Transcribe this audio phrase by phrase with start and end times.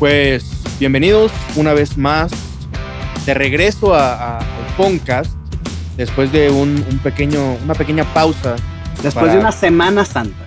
[0.00, 2.32] Pues bienvenidos una vez más
[3.26, 5.36] de regreso a, a, al podcast
[5.98, 8.56] después de un, un, pequeño, una pequeña pausa.
[9.02, 10.42] Después para, de una Semana Santa.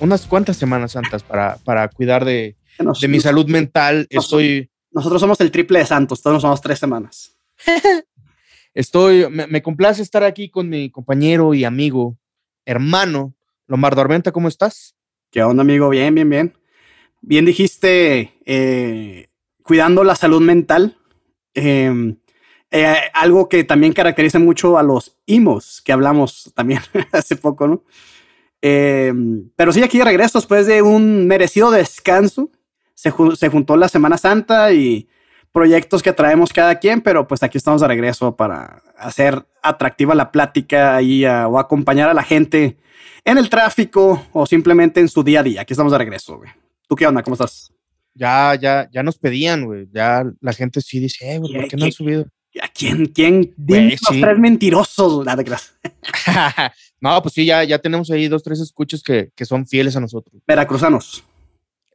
[0.00, 4.08] Unas cuantas Semanas Santas para, para cuidar de, nos, de mi salud mental.
[4.10, 4.68] Nos, Estoy.
[4.90, 7.38] Nosotros somos el triple de santos, todos nos somos tres semanas.
[8.74, 12.18] Estoy, me, me, complace estar aquí con mi compañero y amigo,
[12.66, 13.32] hermano,
[13.68, 14.96] Lombardo Armenta, ¿cómo estás?
[15.30, 15.88] ¿Qué onda, amigo?
[15.88, 16.63] Bien, bien, bien.
[17.26, 19.28] Bien dijiste, eh,
[19.62, 20.98] cuidando la salud mental.
[21.54, 22.16] Eh,
[22.76, 26.80] eh, algo que también caracteriza mucho a los imos, que hablamos también
[27.12, 27.84] hace poco, ¿no?
[28.60, 29.12] Eh,
[29.54, 32.50] pero sí, aquí de regreso, después de un merecido descanso,
[32.94, 35.08] se, se, juntó la Semana Santa y
[35.52, 40.32] proyectos que traemos cada quien, pero pues aquí estamos de regreso para hacer atractiva la
[40.32, 42.76] plática y a, o acompañar a la gente
[43.24, 45.60] en el tráfico o simplemente en su día a día.
[45.60, 46.50] Aquí estamos de regreso, güey.
[46.88, 47.22] ¿Tú qué onda?
[47.22, 47.72] ¿Cómo estás?
[48.14, 49.88] Ya, ya, ya nos pedían, güey.
[49.92, 52.26] Ya la gente sí dice, eh, güey, ¿por qué no han subido?
[52.62, 53.06] ¿A quién?
[53.06, 53.52] ¿Quién?
[53.56, 54.20] Dime los sí.
[54.20, 55.24] tres mentirosos.
[55.24, 55.74] Nada, gracias.
[57.00, 60.00] no, pues sí, ya, ya tenemos ahí dos, tres escuchos que, que son fieles a
[60.00, 60.40] nosotros.
[60.46, 61.24] Veracruzanos.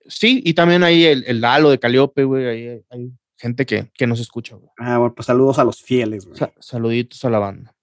[0.05, 2.47] Sí, y también ahí el, el Lalo de Caliope, güey.
[2.47, 4.69] Ahí hay, hay gente que, que, nos escucha, güey.
[4.77, 6.37] Ah, bueno, pues saludos a los fieles, güey.
[6.37, 7.73] Sa saluditos a la banda.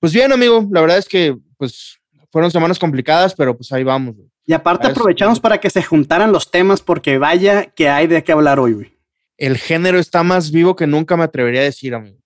[0.00, 1.98] Pues bien, amigo, la verdad es que, pues,
[2.30, 4.28] fueron semanas complicadas, pero pues ahí vamos, güey.
[4.46, 8.32] Y aparte aprovechamos para que se juntaran los temas porque vaya que hay de qué
[8.32, 8.94] hablar hoy, güey.
[9.36, 12.18] El género está más vivo que nunca me atrevería a decir, amigo.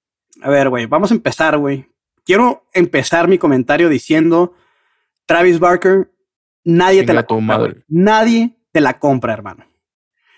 [0.42, 1.86] A ver, güey, vamos a empezar, güey.
[2.24, 4.54] Quiero empezar mi comentario diciendo,
[5.26, 6.10] Travis Barker,
[6.64, 7.58] nadie Venga te la compra.
[7.58, 7.84] Madre.
[7.88, 9.64] Nadie te la compra, hermano.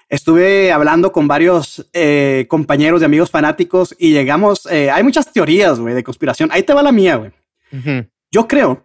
[0.09, 5.79] Estuve hablando con varios eh, compañeros de amigos fanáticos y llegamos, eh, hay muchas teorías,
[5.79, 6.51] güey, de conspiración.
[6.53, 7.31] Ahí te va la mía, güey.
[7.73, 8.11] Uh -huh.
[8.31, 8.85] Yo creo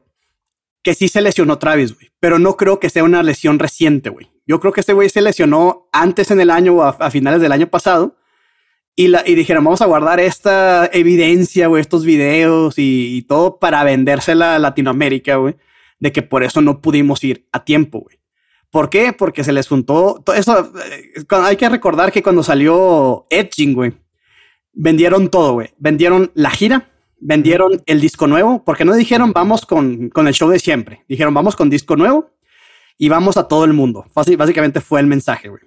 [0.85, 4.31] que sí se lesionó Travis, güey, pero no creo que sea una lesión reciente, güey.
[4.45, 7.41] Yo creo que este güey se lesionó antes en el año o a, a finales
[7.41, 8.15] del año pasado
[8.95, 13.57] y, la, y dijeron, vamos a guardar esta evidencia, güey, estos videos y, y, todo
[13.57, 15.55] para vendérsela a Latinoamérica, güey,
[15.99, 18.19] de que por eso no pudimos ir a tiempo, güey.
[18.69, 19.11] ¿Por qué?
[19.11, 20.71] Porque se les juntó todo eso.
[20.91, 23.93] Eh, hay que recordar que cuando salió Edging, güey,
[24.71, 25.73] vendieron todo, güey.
[25.79, 30.49] Vendieron la gira, vendieron el disco nuevo, porque no dijeron vamos con, con el show
[30.49, 31.03] de siempre.
[31.07, 32.31] Dijeron vamos con disco nuevo
[32.97, 34.05] y vamos a todo el mundo.
[34.13, 35.61] Básicamente fue el mensaje, güey.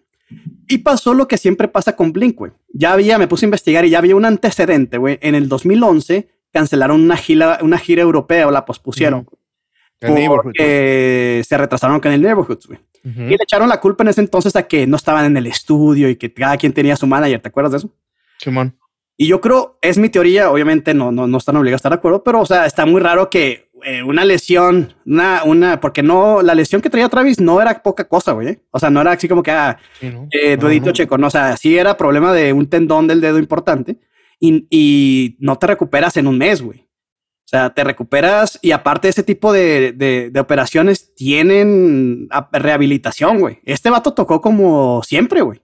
[0.68, 2.52] Y pasó lo que siempre pasa con Blink, güey.
[2.72, 5.18] Ya había, me puse a investigar y ya había un antecedente, güey.
[5.22, 9.20] En el 2011 cancelaron una gira, una gira europea o la pospusieron.
[9.20, 10.26] Uh -huh.
[10.28, 12.78] Porque se retrasaron con el Neighborhoods, güey.
[13.04, 13.26] Uh -huh.
[13.26, 16.08] Y le echaron la culpa en ese entonces a que no estaban en el estudio
[16.10, 17.40] y que cada quien tenía su manager.
[17.40, 17.90] ¿Te acuerdas de eso?
[18.38, 18.76] Simón.
[19.20, 21.96] Y yo creo, es mi teoría, obviamente no, no, no están obligados a estar de
[21.96, 26.40] acuerdo, pero o sea, está muy raro que eh, una lesión, una, una, porque no,
[26.40, 28.48] la lesión que traía Travis no era poca cosa, güey.
[28.48, 28.60] ¿eh?
[28.70, 30.28] O sea, no era así como que, ah, sí, no.
[30.30, 33.40] eh, duedito no, checo, no, o sea, sí era problema de un tendón del dedo
[33.40, 33.98] importante
[34.38, 36.78] y, y no te recuperas en un mes, güey.
[36.80, 43.58] O sea, te recuperas y aparte ese tipo de, de, de operaciones tienen rehabilitación, güey.
[43.64, 45.60] Este vato tocó como siempre, güey.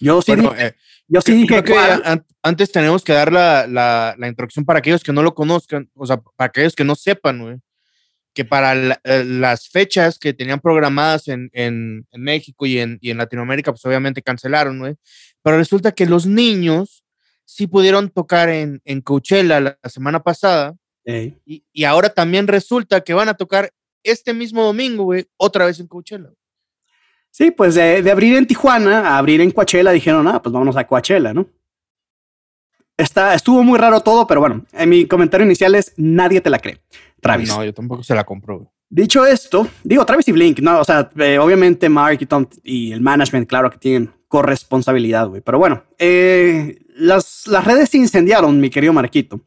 [0.00, 0.32] Yo sí.
[0.34, 0.52] Bueno,
[1.08, 5.02] yo sí dije que an antes tenemos que dar la, la, la, introducción para aquellos
[5.02, 7.56] que no lo conozcan, o sea, para aquellos que no sepan, güey,
[8.34, 13.10] que para la, las fechas que tenían programadas en, en, en México y en, y
[13.10, 14.96] en, Latinoamérica, pues obviamente cancelaron, güey.
[15.42, 17.02] Pero resulta que los niños
[17.46, 20.74] sí pudieron tocar en, en Coachella la, la semana pasada.
[21.06, 21.38] Hey.
[21.46, 23.72] Y, y, ahora también resulta que van a tocar
[24.02, 26.30] este mismo domingo, güey, otra vez en Coachella.
[27.34, 30.76] Sí, pues de, de, abrir en Tijuana a abrir en Coachella dijeron, ah, pues vámonos
[30.76, 31.48] a Coachella, ¿no?
[32.96, 36.60] Está, estuvo muy raro todo, pero bueno, en mi comentario inicial es nadie te la
[36.60, 36.80] cree.
[37.20, 37.48] Travis.
[37.48, 38.72] No, yo tampoco se la compro.
[38.88, 42.92] Dicho esto, digo Travis y Blink, no, o sea, eh, obviamente Mark y Tom y
[42.92, 45.40] el management, claro que tienen corresponsabilidad, güey.
[45.40, 49.40] Pero bueno, eh, las, las redes se incendiaron, mi querido Marquito.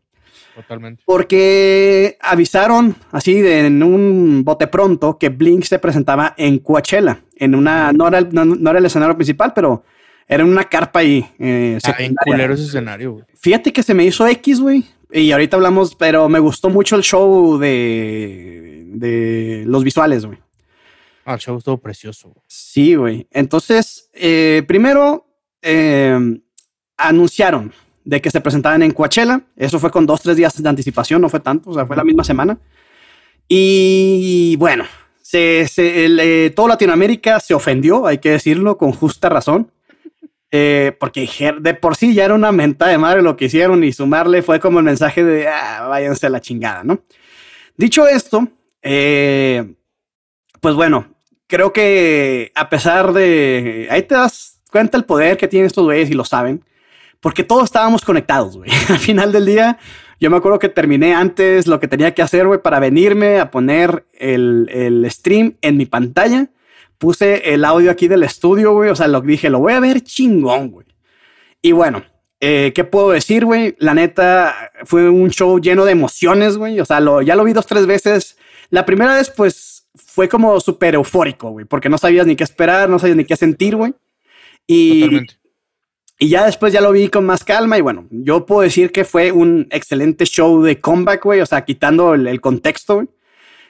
[0.58, 1.04] Totalmente.
[1.06, 7.54] Porque avisaron así de, en un bote pronto que Blink se presentaba en Coachella, en
[7.54, 9.84] una, no era, el, no, no era el escenario principal, pero
[10.28, 11.24] era en una carpa ahí.
[11.38, 13.26] Eh, ah, en culero ese escenario, güey.
[13.36, 14.84] Fíjate que se me hizo X, güey.
[15.12, 20.40] Y ahorita hablamos, pero me gustó mucho el show de, de los visuales, güey.
[21.24, 22.30] Ah, el show estuvo precioso.
[22.30, 22.44] Güey.
[22.48, 23.28] Sí, güey.
[23.30, 25.28] Entonces, eh, primero
[25.62, 26.18] eh,
[26.98, 27.72] anunciaron
[28.08, 29.42] de que se presentaban en Coachella.
[29.58, 32.06] Eso fue con dos, tres días de anticipación, no fue tanto, o sea, fue la
[32.06, 32.58] misma semana.
[33.50, 34.86] Y bueno,
[35.22, 39.74] se, se, el, eh, todo Latinoamérica se ofendió, hay que decirlo, con justa razón.
[40.50, 43.92] Eh, porque de por sí ya era una menta de madre lo que hicieron y
[43.92, 47.02] sumarle fue como el mensaje de ah, váyanse a la chingada, ¿no?
[47.76, 48.48] Dicho esto,
[48.82, 49.76] eh,
[50.62, 51.14] pues bueno,
[51.46, 56.10] creo que a pesar de ahí te das cuenta el poder que tienen estos güeyes
[56.10, 56.64] y lo saben,
[57.20, 58.70] porque todos estábamos conectados, güey.
[58.90, 59.78] Al final del día,
[60.20, 63.52] yo me acuerdo que terminé antes lo que tenía que hacer, güey, para venirme a
[63.52, 66.50] poner el, el stream en mi pantalla.
[66.98, 68.90] Puse el audio aquí del estudio, güey.
[68.90, 70.88] O sea, lo dije, lo voy a ver chingón, güey.
[71.62, 72.04] Y bueno,
[72.40, 73.76] eh, ¿qué puedo decir, güey?
[73.80, 76.80] La neta, fue un show lleno de emociones, güey.
[76.80, 78.38] O sea, lo, ya lo vi dos, tres veces.
[78.70, 82.90] La primera vez, pues, fue como súper eufórico, güey, porque no sabías ni qué esperar,
[82.90, 83.94] no sabías ni qué sentir, güey.
[84.68, 85.22] Y,
[86.20, 89.04] y ya después ya lo vi con más calma y bueno, yo puedo decir que
[89.04, 93.08] fue un excelente show de comeback, güey, o sea, quitando el, contexto, güey.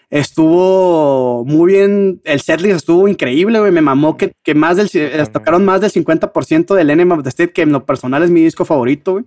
[0.09, 4.89] Estuvo muy bien, el setlist estuvo increíble, güey, me mamó que, que más del,
[5.29, 8.41] tocaron más del 50% del Enema of the State, que en lo personal es mi
[8.41, 9.25] disco favorito, güey.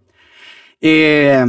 [0.81, 1.45] Eh,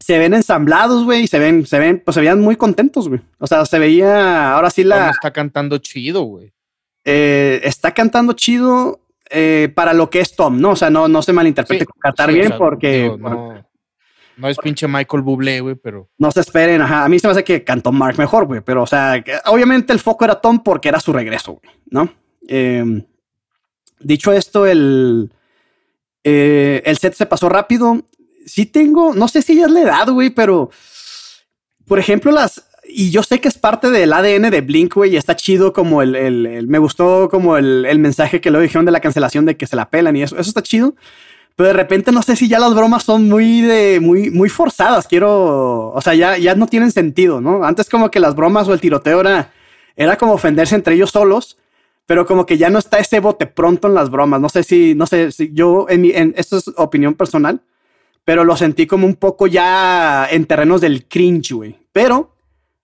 [0.00, 3.20] se ven ensamblados, güey, y se ven, se ven, pues se veían muy contentos, güey.
[3.38, 5.10] O sea, se veía, ahora sí la...
[5.10, 6.52] está cantando chido, güey.
[7.04, 10.70] Eh, está cantando chido eh, para lo que es Tom, ¿no?
[10.70, 13.12] O sea, no, no se malinterprete con cantar bien porque...
[13.18, 16.08] no, es pinche Michael Bublé, güey, pero...
[16.18, 17.04] No se esperen, ajá.
[17.04, 19.98] A mí se me hace que cantó Mark mejor, güey, pero, o sea, obviamente el
[19.98, 22.08] foco era Tom porque era su regreso, güey, ¿no?
[22.46, 23.04] Em,
[23.98, 25.32] dicho esto, el,
[26.24, 28.02] eh, el set se pasó rápido.
[28.46, 30.70] Sí tengo, no sé si ya es la edad, güey, pero...
[31.86, 35.16] Por ejemplo, las, y yo sé que es parte del ADN de Blink, güey, y
[35.16, 38.92] está chido como el, el, me gustó como el, el, mensaje que luego dijeron de
[38.92, 40.94] la cancelación de que se la pelan y eso, eso está chido.
[41.54, 45.08] Pero de repente no sé si ya las bromas son muy de, muy, muy forzadas.
[45.08, 47.64] Quiero, o sea, ya, ya no tienen sentido, ¿no?
[47.64, 49.50] Antes como que las bromas o el tiroteo era,
[49.96, 51.58] era como ofenderse entre ellos solos,
[52.06, 54.40] pero como que ya no está ese bote pronto en las bromas.
[54.40, 57.60] No sé si, no sé si yo, en, mi, en esto es opinión personal,
[58.24, 61.76] pero lo sentí como un poco ya en terrenos del cringe, güey.
[61.92, 62.37] Pero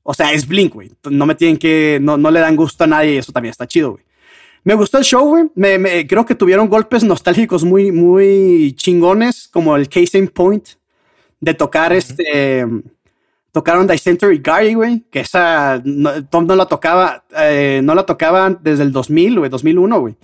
[0.04, 0.92] o sea, es Blink, güey.
[1.10, 3.66] No me tienen que, no, no le dan gusto a nadie y eso también está
[3.66, 4.04] chido, güey.
[4.62, 5.44] Me gustó el show, güey.
[5.54, 10.66] Me, creo que tuvieron golpes nostálgicos muy, muy chingones, como el case in point
[11.40, 12.66] de tocar este.
[13.52, 15.80] Tocaron Dicenter y Gary, güey, que esa
[16.28, 20.16] Tom no la tocaba, eh, no la tocaban desde el 2000, güey, 2001, güey.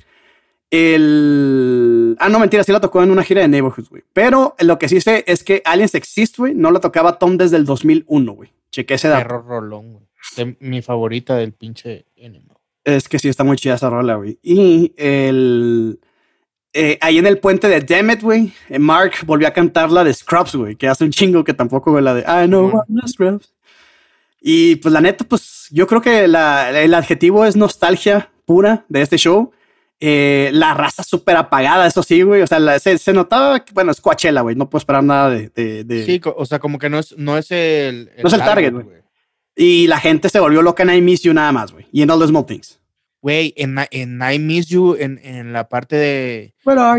[0.70, 2.16] El.
[2.18, 4.02] Ah, no, mentira, sí la tocó en una gira de Neighborhoods, güey.
[4.12, 7.56] Pero lo que sí sé es que Aliens Exist, güey, no la tocaba Tom desde
[7.56, 8.50] el 2001, güey.
[8.70, 9.38] Cheque ese dato.
[9.38, 10.56] Rolón, güey.
[10.60, 12.54] mi favorita del pinche Enema.
[12.84, 14.38] Es que sí está muy chida esa rola, güey.
[14.42, 16.00] Y el.
[16.72, 20.14] Eh, ahí en el puente de Demet, güey, eh, Mark volvió a cantar la de
[20.14, 23.08] Scrubs, güey, que hace un chingo que tampoco, güey, la de I know mm.
[23.08, 23.52] Scrubs.
[24.40, 29.02] Y pues la neta, pues yo creo que la, el adjetivo es nostalgia pura de
[29.02, 29.50] este show.
[30.02, 32.40] Eh, la raza súper apagada, eso sí, güey.
[32.40, 34.56] O sea, se, notaba, bueno, es Coachella, güey.
[34.56, 38.10] No puedo esperar nada de, Sí, o sea, como que no es, no es el,
[38.22, 38.86] No es el target, güey.
[39.54, 41.86] Y la gente se volvió loca en I Miss You nada más, güey.
[41.92, 42.80] Y en All the Small Things.
[43.20, 46.54] Güey, en, en I Miss You, en, en la parte de.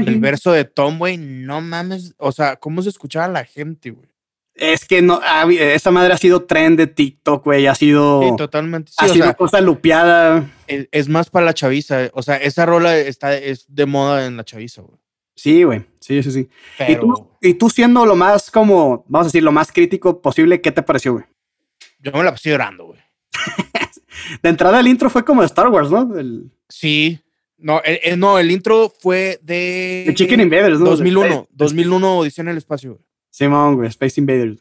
[0.05, 2.13] El verso de Tom, güey, no mames.
[2.17, 4.10] O sea, ¿cómo se escuchaba la gente, güey?
[4.53, 8.21] Es que no, esa madre ha sido trend de TikTok, güey, ha sido.
[8.21, 8.91] Sí, totalmente.
[8.97, 10.49] ha sido cosa lupeada.
[10.67, 12.09] Es, más para la chaviza.
[12.13, 14.99] O sea, esa rola está, es de moda en la chaviza, güey.
[15.35, 15.85] Sí, güey.
[15.99, 16.49] Sí, sí, sí.
[16.87, 20.61] ¿Y, tú, y tú siendo lo más como, vamos a decir, lo más crítico posible,
[20.61, 21.25] ¿qué te pareció, güey?
[21.99, 22.99] Yo me la puse llorando, güey.
[24.43, 26.11] de entrada el intro fue como de Star Wars, ¿no?
[26.67, 27.19] Sí.
[27.57, 30.03] No el, no, el intro fue de.
[30.07, 30.85] De Chicken Invaders, ¿no?
[30.85, 31.47] 2001.
[31.51, 33.10] 2001, Odisea en el espacio, güey.
[33.31, 34.59] Simón, güey, Space Invaders.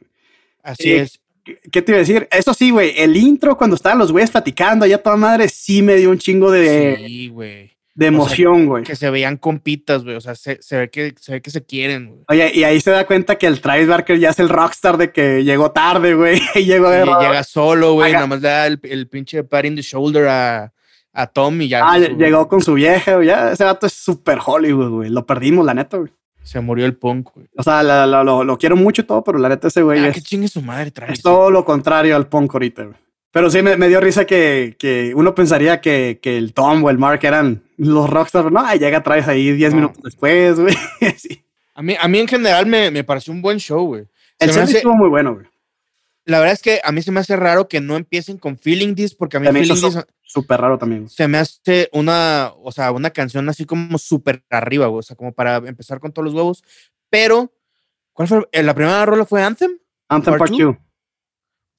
[0.62, 1.21] Así eh, es.
[1.45, 2.29] ¿Qué te iba a decir?
[2.31, 5.97] Eso sí, güey, el intro cuando estaban los güeyes platicando allá toda madre sí me
[5.97, 6.97] dio un chingo de...
[6.99, 7.73] Sí, güey.
[7.95, 8.85] De emoción, güey.
[8.85, 10.17] que se veían compitas, güey.
[10.17, 12.21] O sea, se, ve que, se ve que se quieren, güey.
[12.29, 15.12] Oye, y ahí se da cuenta que el Travis Barker ya es el rockstar de
[15.12, 16.41] que llegó tarde, güey.
[16.55, 18.12] y llegó de llega solo, güey.
[18.12, 20.73] Nada más le da el, pinche pat in the shoulder a,
[21.12, 21.83] a Tom y ya.
[21.85, 23.27] Ah, llegó con su vieja, güey.
[23.27, 25.11] Ya, ese vato es súper Hollywood, güey.
[25.11, 26.11] Lo perdimos, la neta, güey.
[26.43, 27.47] Se murió el punk, güey.
[27.57, 30.15] O sea, lo, quiero mucho y todo, pero la neta ese güey ah, es...
[30.15, 31.13] que chingue su madre trae.
[31.13, 32.97] Es todo lo contrario al punk ahorita, güey.
[33.33, 36.99] Pero sí me, dio risa que, que, uno pensaría que, que, el Tom o el
[36.99, 38.51] Mark eran los rockstars.
[38.51, 40.75] No, llega Travis ahí 10 minutos después, güey.
[41.75, 44.07] a, mí, a mí en general me, me pareció un buen show, güey.
[44.41, 45.47] El set estuvo muy bueno, güey
[46.31, 48.95] la verdad es que a mí se me hace raro que no empiecen con Feeling
[48.95, 51.09] This, porque a mí Feeling This súper raro también.
[51.09, 55.33] Se me hace una, o sea, una canción así como súper arriba, o sea, como
[55.33, 56.63] para empezar con todos los huevos.
[57.11, 57.53] Pero,
[58.13, 58.49] ¿cuál fue?
[58.53, 59.73] Eh, ¿La primera rola fue Anthem?
[60.09, 60.77] Anthem Part 2.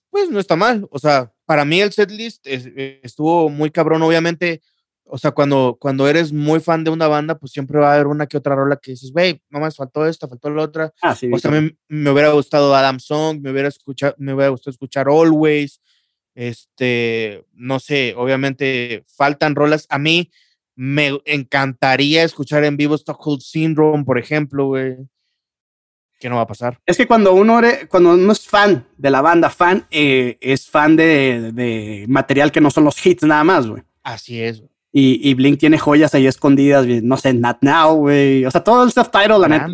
[0.09, 4.61] Pues no está mal, o sea, para mí el setlist estuvo muy cabrón, obviamente
[5.13, 8.07] o sea, cuando, cuando eres muy fan de una banda, pues siempre va a haber
[8.07, 10.93] una que otra rola que dices, güey, no más faltó esta, faltó la otra.
[11.01, 14.49] Ah, sí, o sea, me, me, hubiera gustado Adam Song, me hubiera, escuchado, me hubiera
[14.49, 15.81] gustado escuchar Always.
[16.33, 19.85] Este, no sé, obviamente faltan rolas.
[19.89, 20.31] A mí,
[20.75, 24.95] Me encantaría escuchar en vivo Stockholm Syndrome, por ejemplo, güey.
[26.19, 26.79] Que no va a pasar.
[26.85, 30.95] Es que cuando uno, cuando uno es fan de la banda, fan, eh, es fan
[30.95, 33.83] de, material que no son los hits nada más, güey.
[34.03, 34.63] Así es.
[34.93, 38.45] Y, y, Blink tiene joyas ahí escondidas, no sé, Not Now, güey.
[38.45, 39.67] O sea, todo el self-title, la neta.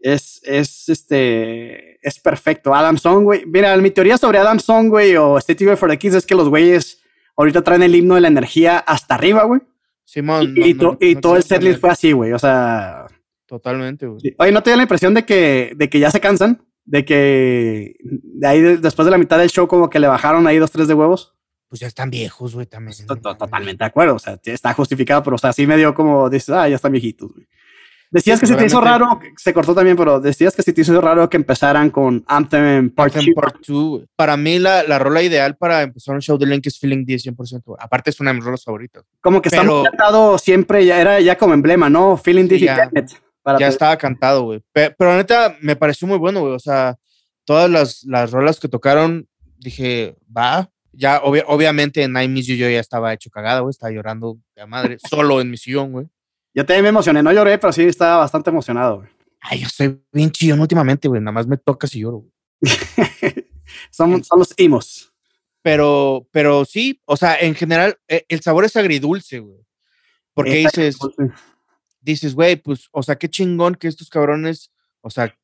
[0.00, 2.74] es, es, este, es perfecto.
[2.74, 3.46] Adam Song, güey.
[3.46, 6.50] Mira, mi teoría sobre Adam Song, güey, o Statue for the Kids es que los
[6.50, 7.00] güeyes
[7.36, 9.62] ahorita traen el himno de la energía hasta arriba, güey.
[10.04, 10.54] Simón.
[10.56, 12.32] Y, y todo el setlist fue así, güey.
[12.32, 13.06] O sea,
[13.50, 14.20] Totalmente, güey.
[14.38, 16.62] Oye, ¿no te da la impresión de que, de que ya se cansan?
[16.84, 20.58] De que de ahí después de la mitad del show como que le bajaron ahí
[20.58, 21.34] dos, tres de huevos.
[21.70, 23.06] Pues ya están viejos, güey, también.
[23.06, 24.16] Totalmente de acuerdo.
[24.16, 26.92] O sea, está justificado, pero o sea, sí me dio como dices, ah, ya están
[26.92, 27.46] viejitos, güey.
[28.10, 31.00] Decías que se te hizo raro, se cortó también, pero decías que se te hizo
[31.00, 34.02] raro que empezaran con Anthem Part 2.
[34.16, 37.26] Para mí, la, la, rola ideal para empezar un show de Link es Feeling 10
[37.26, 37.76] 100%.
[37.78, 39.04] Aparte, es una de mis rolas favoritas.
[39.20, 42.16] Como que está cantado siempre, ya era ya como emblema, ¿no?
[42.16, 42.60] Feeling 10
[43.58, 44.60] ya estaba cantado, güey.
[44.72, 46.54] Pero, la neta me pareció muy bueno, güey.
[46.54, 46.96] O sea,
[47.44, 50.70] todas las, las rolas que tocaron, dije, va.
[50.92, 53.70] Ya, obviamente en I Miss You yo ya estaba hecho cagada, güey.
[53.70, 56.06] Estaba llorando de madre, solo en mi sillón, güey.
[56.52, 57.22] Yo también me emocioné.
[57.22, 59.08] No lloré, pero sí estaba bastante emocionado, güey.
[59.40, 61.20] Ay, yo estoy bien chillón últimamente, güey.
[61.20, 62.32] Nada más me tocas y lloro, güey.
[63.90, 65.12] son, son los imos.
[65.62, 69.60] Pero, pero sí, o sea, en general, e, el sabor es agridulce, güey.
[70.34, 70.98] Porque dices,
[72.00, 75.36] dices, güey, pues, o sea, qué chingón que estos cabrones, o sea,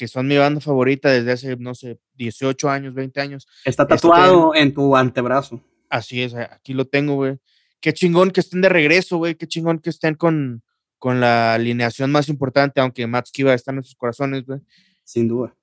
[0.00, 3.46] que son mi banda favorita desde hace, no sé, 18 años, 20 años.
[3.66, 5.60] Está tatuado en tu antebrazo.
[5.90, 7.36] Así es, aquí lo tengo, güey.
[7.82, 9.34] Qué chingón que estén de regreso, güey.
[9.34, 10.62] Qué chingón que estén con,
[10.98, 14.60] con la alineación más importante, aunque Matt Skiba está en sus corazones, güey.
[15.04, 15.54] Sin duda.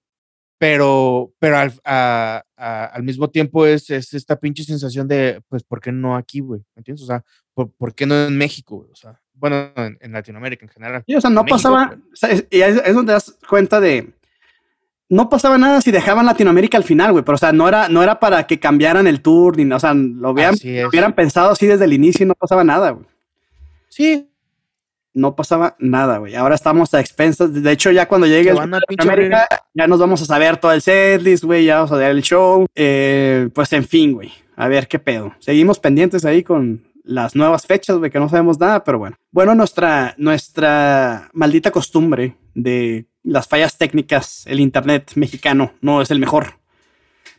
[0.59, 1.73] Pero, pero al,
[2.55, 6.61] al mismo tiempo es, es, esta pinche sensación de, pues, ¿por qué no aquí, güey?
[6.75, 7.05] ¿Me entiendes?
[7.05, 7.25] O sea,
[7.55, 8.91] ¿por, ¿por, qué no en México, güey?
[8.91, 11.03] O sea, bueno, en, Latinoamérica en general.
[11.07, 11.97] o sea, no pasaba,
[12.49, 14.13] y es, donde te das cuenta de,
[15.09, 18.03] no pasaba nada si dejaban Latinoamérica al final, güey, pero o sea, no era, no
[18.03, 20.55] era para que cambiaran el tour, ni, o sea, lo hubieran,
[20.87, 23.05] hubieran pensado así desde el inicio y no pasaba nada, güey.
[23.89, 24.29] Sí.
[25.13, 26.35] No pasaba nada, güey.
[26.35, 27.51] Ahora estamos a expensas.
[27.51, 31.43] De hecho, ya cuando llegue el Latinoamérica, ya nos vamos a saber todo el setlist,
[31.43, 32.67] güey, ya vamos a ver el show.
[32.75, 34.31] Eh, pues en fin, güey.
[34.55, 35.33] A ver qué pedo.
[35.39, 39.15] Seguimos pendientes ahí con, las nuevas fechas, de que no sabemos nada, pero bueno.
[39.31, 46.19] Bueno, nuestra, nuestra maldita costumbre de las fallas técnicas, el Internet mexicano no es el
[46.19, 46.53] mejor.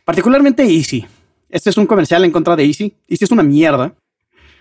[0.05, 1.05] Particularmente Easy.
[1.49, 2.95] Este es un comercial en contra de Easy.
[3.07, 3.93] Easy es una mierda.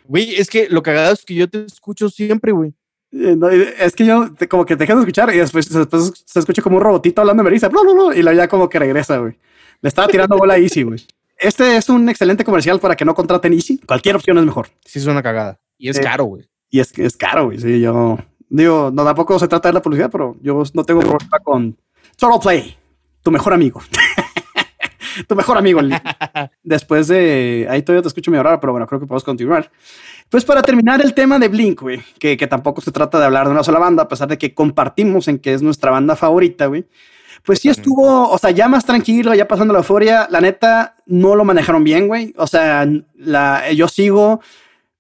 [0.05, 2.73] Güey, es que lo cagado es que yo te escucho siempre, güey.
[3.13, 6.77] Eh, es que yo como que te dejas de escuchar y después, se escucha como
[6.77, 9.35] un robotito hablando de Merisa, y luego ya como que regresa, güey.
[9.81, 11.07] Le estaba tirando bola a Easy, güey.
[11.37, 13.79] Este es un excelente comercial para que no contraten Easy.
[13.79, 14.69] Cualquier opción es mejor.
[14.85, 15.61] Sí, es una cagada.
[15.77, 16.49] Y es caro, güey.
[16.71, 17.59] Y es, es caro, güey.
[17.59, 18.19] Sí, yo
[18.49, 21.77] digo, no tampoco se trata de la publicidad, pero yo no tengo problema con
[22.17, 22.77] Solo Play,
[23.23, 23.81] tu mejor amigo.
[25.29, 25.81] tu mejor amigo.
[26.63, 29.71] Después de ahí todavía te escucho medio raro, pero bueno, creo que podemos continuar.
[30.29, 33.47] Pues para terminar el tema de Blink, güey, que, que tampoco se trata de hablar
[33.47, 36.67] de una sola banda, a pesar de que compartimos en que es nuestra banda favorita,
[36.67, 36.87] güey
[37.43, 40.29] pues sí estuvo, o sea, ya más tranquilo, ya pasando la euforia.
[40.31, 42.35] La neta, no lo manejaron bien, güey.
[42.37, 42.87] O sea,
[43.17, 44.41] la, yo sigo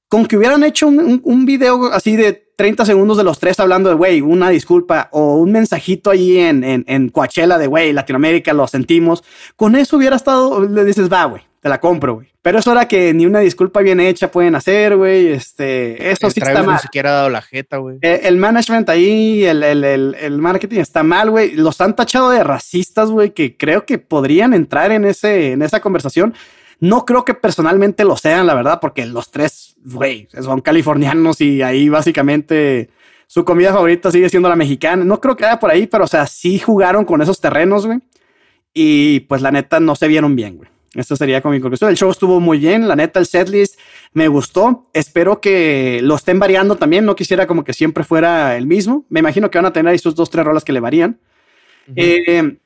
[0.09, 3.88] con que hubieran hecho un, un, video así de 30 segundos de los tres hablando
[3.88, 8.52] de, güey, una disculpa o un mensajito ahí en, en, en Coachella de, güey, Latinoamérica,
[8.52, 9.22] lo sentimos.
[9.54, 12.28] Con eso hubiera estado, le dices, va, güey te la compro, güey.
[12.40, 15.28] Pero eso era que ni una disculpa bien hecha pueden hacer, güey.
[15.28, 16.76] Este, eso sí está mal.
[16.76, 17.98] Ni siquiera ha dado la jeta, güey.
[18.00, 19.84] Eh, el, management ahí, el, el,
[20.14, 21.56] el, marketing está mal, güey.
[21.56, 25.80] Los han tachado de racistas, güey, que creo que podrían entrar en, ese, en esa
[25.80, 26.34] conversación.
[26.80, 31.62] No creo que personalmente lo sean, la verdad, porque los tres, güey, son californianos y
[31.62, 32.90] ahí básicamente
[33.26, 35.04] su comida favorita sigue siendo la mexicana.
[35.04, 37.99] No creo que haya por ahí, pero o sea, sí jugaron con esos terrenos, güey.
[38.73, 40.71] Y pues la neta no se vieron bien, güey.
[40.95, 41.90] Esto sería con mi conclusión.
[41.90, 43.78] El show estuvo muy bien, la neta, el setlist
[44.14, 44.88] me gustó.
[44.95, 47.04] Espero que lo estén variando también.
[47.04, 49.04] No quisiera como que siempre fuera el mismo.
[49.09, 51.21] Me imagino que van a tener ahí sus dos, tres rolas que le varían.
[51.95, 52.59] Eh,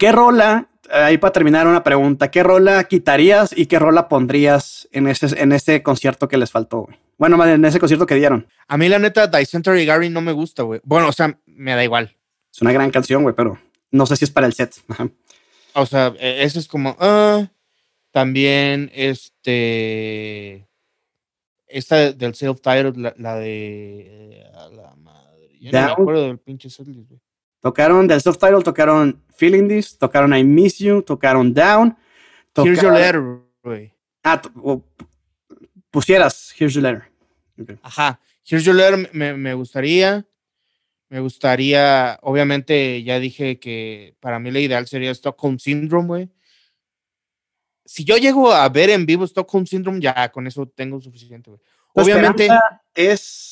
[0.00, 5.06] ¿Qué rola, ahí para terminar una pregunta, qué rola quitarías y qué rola pondrías en
[5.06, 6.96] ese, en ese concierto que les faltó, güey?
[7.18, 8.48] Bueno, en ese concierto que dieron.
[8.66, 10.80] A mí la neta, Dysentery Gary no me gusta, güey.
[10.84, 12.16] Bueno, o sea, me da igual.
[12.50, 13.58] Es una gran canción, güey, pero
[13.90, 14.74] no sé si es para el set.
[15.74, 17.48] O sea, e, eso es como, ah,
[18.10, 20.66] también, este,
[21.66, 27.06] esta del self-titled, la, de, a la madre, ya no me acuerdo del pinche setlist,
[27.06, 27.19] güey.
[27.60, 31.96] Tocaron del self-titled, tocaron Feeling This, tocaron I Miss You, tocaron Down.
[32.52, 33.22] Tocaron, Here's Your Letter,
[33.62, 33.92] güey.
[34.24, 34.40] Ah,
[35.90, 37.10] pusieras Here's Your Letter.
[37.82, 38.20] Ajá.
[38.44, 40.26] Here's Your Letter me, me, gustaría.
[41.08, 46.30] Me gustaría, obviamente, ya dije que para mí la ideal sería Stockholm Syndrome, güey.
[47.84, 51.60] Si yo llego a ver en vivo Stockholm Syndrome, ya con eso tengo suficiente, güey.
[51.94, 52.48] Obviamente.
[52.94, 53.49] Es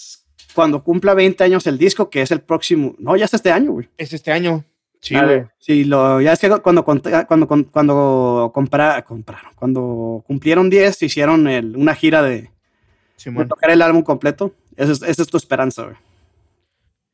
[0.58, 2.96] cuando cumpla 20 años el disco, que es el próximo.
[2.98, 3.88] No, ya es este año, güey.
[3.96, 4.64] Es este año.
[5.00, 5.14] Sí,
[5.60, 11.94] Sí, lo, ya es que cuando, cuando, cuando, compra, compraron, cuando cumplieron 10, hicieron una
[11.94, 12.50] gira de,
[13.48, 14.52] tocar el álbum completo.
[14.74, 15.96] Esa es, tu esperanza, güey.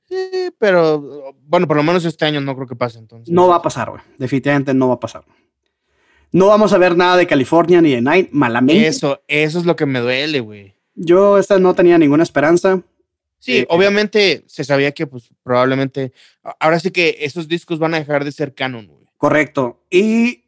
[0.08, 3.30] Sí, pero bueno, por lo menos este año no creo que pase entonces.
[3.30, 4.00] No va a pasar, güey.
[4.16, 5.22] Definitivamente no va a pasar.
[6.32, 8.86] No vamos a ver nada de California ni de Night, malamente.
[8.86, 10.76] Eso, eso es lo que me duele, güey.
[10.94, 12.82] Yo esta no tenía ninguna esperanza.
[13.44, 16.12] Sí, eh, obviamente se sabía que pues probablemente,
[16.58, 19.04] ahora sí que esos discos van a dejar de ser canon, güey.
[19.18, 19.84] Correcto.
[19.90, 20.44] Y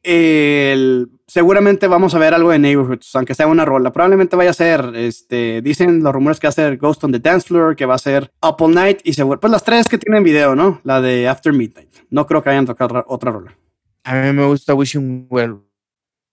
[1.27, 3.93] seguramente vamos a ver algo de Neighborhoods, aunque sea una rola.
[3.93, 7.19] Probablemente vaya a ser, este, dicen los rumores que va a ser Ghost on the
[7.19, 9.99] Dance Floor, que va a ser Up All Night y seguro, pues las tres que
[9.99, 10.81] tienen video, ¿no?
[10.83, 11.91] La de After Midnight.
[12.09, 13.59] No creo que hayan tocado otra, rola.
[14.05, 15.59] A mí me gusta Wishing Well.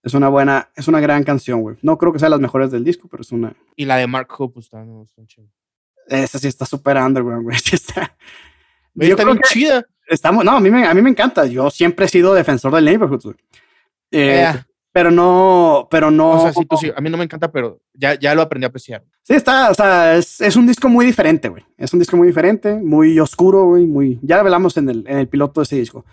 [0.02, 1.76] Es una buena, es una gran canción, güey.
[1.82, 3.54] No creo que sea las mejores del disco, pero es una.
[3.76, 5.20] Y la de Mark Hope, pues también me gusta
[6.08, 7.56] esa sí está súper underground, güey.
[7.72, 8.16] está,
[8.98, 9.86] está bien chida.
[10.06, 11.46] Estamos, no, a mí, me, a mí me encanta.
[11.46, 13.34] Yo siempre he sido defensor del neighborhood.
[14.10, 14.52] Eh,
[14.92, 16.32] pero no, pero no.
[16.32, 16.92] O sea, sí, tú sí.
[16.94, 19.02] A mí no me encanta, pero ya, ya lo aprendí a apreciar.
[19.22, 21.64] Sí, está, o sea, es, es un disco muy diferente, güey.
[21.76, 24.20] Es un disco muy diferente, muy oscuro, güey, muy.
[24.22, 26.04] Ya hablamos en el, en el piloto de ese disco.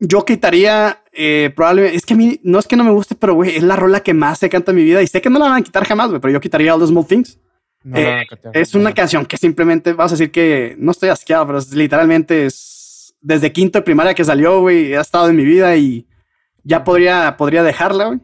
[0.00, 3.34] Yo quitaría, eh, probablemente, es que a mí, no es que no me guste, pero,
[3.34, 5.38] güey, es la rola que más se canta en mi vida y sé que no
[5.38, 7.38] la van a quitar jamás, güey, pero yo quitaría All the Small Things.
[7.94, 12.46] Eh, es una canción que simplemente vas a decir que no estoy asqueado, pero literalmente
[12.46, 16.06] es desde quinto de primaria que salió, güey, ha estado en mi vida y
[16.62, 18.20] ya podría, podría dejarla, güey.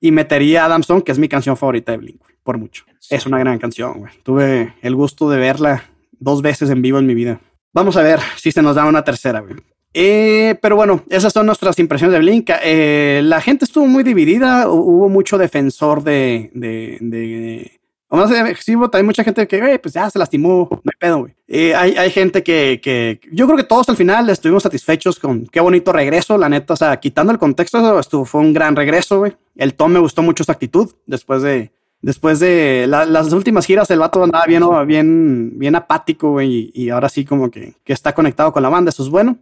[0.00, 2.84] Y metería a Adamson, que es mi canción favorita de Blink, por mucho.
[3.08, 4.12] Es una gran canción, güey.
[4.22, 7.40] Tuve el gusto de verla dos veces en vivo en mi vida.
[7.72, 9.54] Vamos a ver si se nos da una tercera, güey.
[9.94, 12.50] Eh, pero bueno, esas son nuestras impresiones de Blink.
[12.62, 14.68] Eh, la gente estuvo muy dividida.
[14.68, 17.80] Hubo mucho defensor de, de
[18.14, 21.34] o más agresivo, hay mucha gente que, pues ya se lastimó, no hay pedo, güey.
[21.48, 25.46] Eh, hay, hay, gente que, que, yo creo que todos al final estuvimos satisfechos con
[25.46, 29.20] qué bonito regreso, la neta, o sea, quitando el contexto, estuvo, fue un gran regreso,
[29.20, 29.34] güey.
[29.56, 31.72] El Tom me gustó mucho su actitud después de,
[32.02, 37.08] después de las últimas giras, el vato andaba bien, bien, bien apático, güey, y, ahora
[37.08, 39.38] sí como que, que está conectado con la banda, eso es bueno.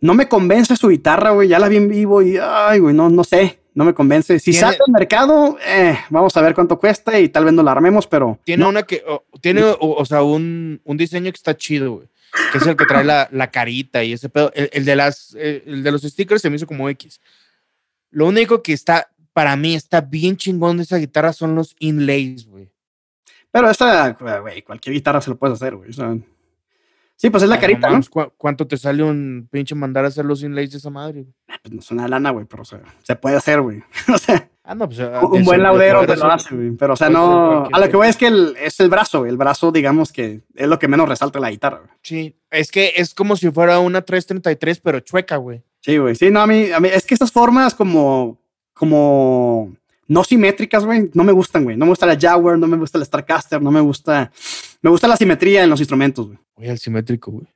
[0.00, 3.08] No me convence su guitarra, güey, ya la vi en vivo y, ay, güey, no,
[3.10, 4.38] no sé no me convence.
[4.38, 7.72] Si sale al mercado, eh, vamos a ver cuánto cuesta y tal vez no la
[7.72, 8.38] armemos, pero.
[8.44, 9.02] Tiene una que.
[9.40, 12.08] tiene, o, sea, un, diseño que está chido, güey.
[12.50, 14.52] Que es el que trae la, carita y ese pedo.
[14.54, 17.20] El, de las, el de los stickers se me hizo como X.
[18.10, 22.46] Lo único que está, para mí, está bien chingón de esa guitarra son los inlays,
[22.46, 22.70] güey.
[23.50, 25.90] Pero esta, güey, cualquier guitarra se lo puedes hacer, güey.
[27.22, 28.00] Sí, pues es la carita, ¿no?
[28.36, 31.24] ¿Cuánto te sale un pinche mandar a hacer los inlays de esa madre?
[31.46, 33.80] Ah, pues no es una lana, güey, pero o sea, se puede hacer, güey.
[34.12, 36.72] o sea, ah, no, pues, ah, un buen laudero te lo hace, güey.
[36.72, 37.68] Pero, o sea, no.
[37.72, 39.30] A lo que voy es que el, es el brazo, güey.
[39.30, 41.90] El brazo, digamos que es lo que menos resalta la guitarra, güey.
[42.02, 45.62] Sí, es que es como si fuera una 333, pero chueca, güey.
[45.78, 46.16] Sí, güey.
[46.16, 48.36] Sí, no, a mí, a mí es que estas formas como.
[48.74, 49.76] como
[50.08, 51.76] no simétricas, güey, no me gustan, güey.
[51.76, 54.32] No me gusta la Jaguar, no me gusta el Starcaster, no me gusta.
[54.82, 56.38] Me gusta la simetría en los instrumentos, güey.
[56.54, 57.46] Oye, el simétrico, güey.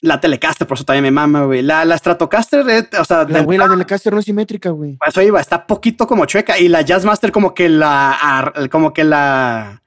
[0.00, 1.62] La Telecaster, por eso también me mama, güey.
[1.62, 3.24] La, la Stratocaster, eh, o sea.
[3.24, 4.98] La, güey, la Telecaster no es simétrica, güey.
[5.04, 6.58] Eso iba, está poquito como chueca.
[6.58, 8.52] Y la Jazzmaster, como que la.
[8.70, 9.82] Como que la.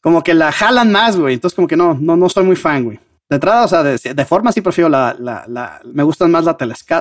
[0.00, 1.34] Como que la jalan más, güey.
[1.34, 3.00] Entonces, como que no, no, no soy muy fan, güey.
[3.28, 6.56] De entrada, o sea, de, forma sí prefiero la, la, la, me gustan más la,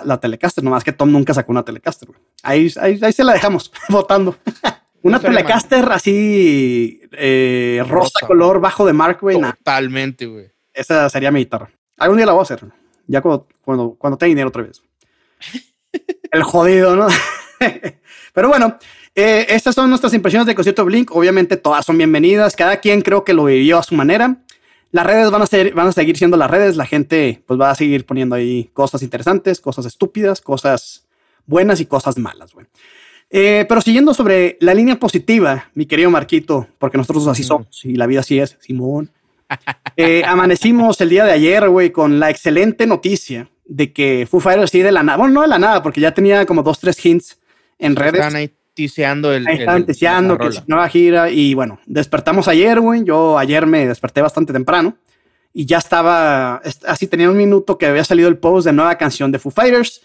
[0.05, 2.21] la Telecaster, nomás que Tom nunca sacó una Telecaster, güey.
[2.41, 4.37] Ahí, ahí, ahí se la dejamos, votando.
[5.03, 9.39] Una Telecaster así, eh, rosa, color bajo de Mark, güey.
[9.39, 10.51] Totalmente, güey.
[10.73, 11.69] Esa sería mi guitarra.
[11.97, 12.63] Algún día la voy a hacer,
[13.07, 14.81] ya cuando, cuando, cuando tenga dinero otra vez.
[16.31, 17.07] El jodido, ¿no?
[18.33, 18.77] Pero bueno,
[19.13, 21.13] eh, estas son nuestras impresiones de concierto Blink.
[21.13, 22.55] Obviamente todas son bienvenidas.
[22.55, 24.37] Cada quien creo que lo vivió a su manera.
[24.91, 26.77] Las redes van a, ser, van a seguir siendo las redes.
[26.77, 31.07] La gente pues va a seguir poniendo ahí cosas interesantes, cosas estúpidas, cosas
[31.45, 32.67] buenas y cosas malas, güey.
[33.33, 37.95] Eh, pero siguiendo sobre la línea positiva, mi querido Marquito, porque nosotros así somos y
[37.95, 39.09] la vida así es, Simón.
[39.97, 44.71] Eh, amanecimos el día de ayer, güey, con la excelente noticia de que Foo Fighters
[44.71, 47.05] sí de la nada, bueno, no de la nada, porque ya tenía como dos, tres
[47.05, 47.39] hints
[47.77, 48.15] en redes.
[48.15, 49.47] Están ahí tiseando el.
[49.47, 51.29] están tiseando que nueva gira.
[51.29, 53.03] Y bueno, despertamos ayer, güey.
[53.03, 54.97] Yo ayer me desperté bastante temprano
[55.53, 59.31] y ya estaba, así tenía un minuto que había salido el post de nueva canción
[59.31, 60.01] de Foo Fighters.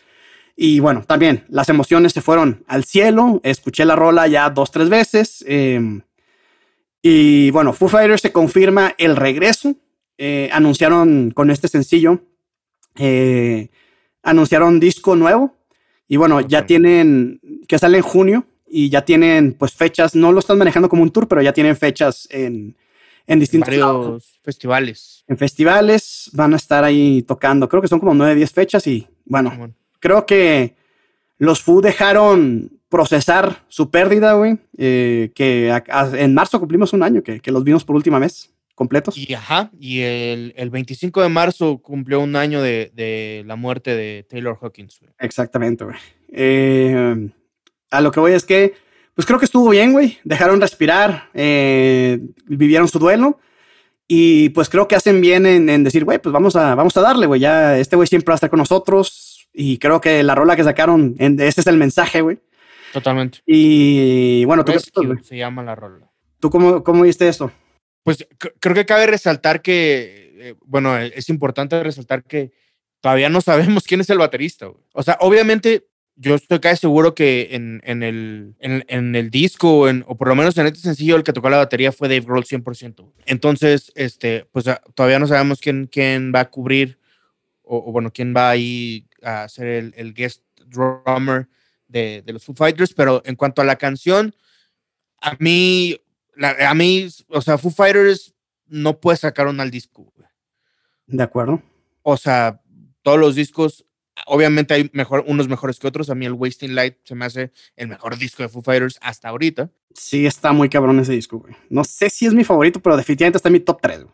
[0.56, 3.40] Y bueno, también las emociones se fueron al cielo.
[3.44, 5.44] Escuché la rola ya dos, tres veces.
[5.46, 6.02] Em,
[7.02, 9.76] Y bueno, Foo Fighters se confirma el regreso.
[10.18, 12.20] Eh, anunciaron con este sencillo,
[12.96, 13.68] eh,
[14.22, 15.54] anunciaron disco nuevo.
[16.08, 20.38] Y bueno, ya tienen, que sale en junio y ya tienen pues fechas, no lo
[20.40, 22.76] están manejando como un tour, pero ya tienen fechas en,
[23.26, 25.24] en distintos festivales.
[25.28, 29.06] En festivales van a estar ahí tocando, creo que son como 9, 10 fechas y
[29.24, 30.74] bueno, creo que
[31.38, 35.68] los Foo dejaron procesar su pérdida, güey, eh, que
[36.14, 39.16] en marzo cumplimos un año que, que, los vimos por última vez completos.
[39.18, 43.96] Y ajá, y el, el 25 de marzo cumplió un año de, de la muerte
[43.96, 45.00] de Taylor Hawkins.
[45.00, 45.12] Güey.
[45.18, 45.96] Exactamente, güey.
[46.28, 47.30] Eh,
[47.90, 48.74] a lo que voy es que,
[49.14, 50.18] pues creo que estuvo bien, güey.
[50.24, 53.40] Dejaron respirar, eh, vivieron su duelo.
[54.08, 57.26] Y pues creo que hacen bien en, decir, güey, pues vamos a, vamos a darle,
[57.26, 57.40] güey.
[57.40, 59.35] Ya este güey siempre va a estar con nosotros.
[59.58, 62.38] Y creo que la rola que sacaron, en, ese es el mensaje, güey.
[62.92, 63.38] Totalmente.
[63.46, 64.72] Y bueno, tú
[65.22, 66.10] se llama la rola.
[66.38, 67.50] ¿Tú cómo, cómo viste esto?
[68.02, 68.26] Pues
[68.60, 72.52] creo que cabe resaltar que, eh, bueno, es importante resaltar que
[73.00, 74.66] todavía no sabemos quién es el baterista.
[74.66, 74.84] Güey.
[74.92, 80.16] O sea, obviamente yo estoy casi seguro que en, en el, en, el disco, o
[80.16, 83.12] por lo menos en este sencillo, el que tocó la batería fue Dave Grohl 100%.
[83.24, 86.98] Entonces, este, pues ah, todavía no sabemos quién, quién va a cubrir,
[87.62, 91.48] o, bueno, quién va ahí a ser el, el guest drummer
[91.88, 94.34] de, de, los Foo Fighters, pero en cuanto a la canción,
[95.20, 95.96] a mí,
[96.40, 98.34] a mí, o sea, Foo Fighters
[98.66, 100.12] no puede sacar un al disco.
[101.06, 101.62] De acuerdo.
[102.02, 102.60] O sea,
[103.02, 103.86] todos los discos
[104.26, 106.08] obviamente hay mejor, unos mejores que otros.
[106.08, 109.28] A mí el Wasting Light se me hace el mejor disco de Foo Fighters hasta
[109.28, 109.70] ahorita.
[109.94, 111.54] Sí, está muy cabrón ese disco, güey.
[111.68, 114.06] No sé si es mi favorito, pero definitivamente está en mi top 3.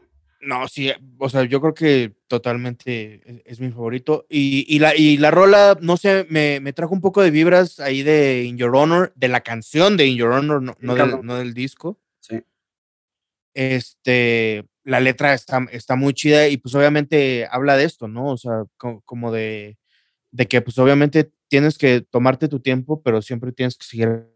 [0.43, 4.27] No, sí, o sea, yo creo que totalmente es, mi favorito.
[4.29, 7.79] Y, y, la, y la rola, no sé, me, me, trajo un poco de vibras
[7.79, 11.25] ahí de In Your Honor, de la canción de In Your Honor, no, no, del,
[11.25, 12.01] no del, disco.
[12.19, 12.43] Sí.
[13.55, 18.27] Este, la letra está, está muy chida y pues obviamente habla de esto, ¿no?
[18.33, 19.79] O sea, como de
[20.33, 24.27] de que pues obviamente tienes que tomarte tu tiempo, pero siempre tienes que seguir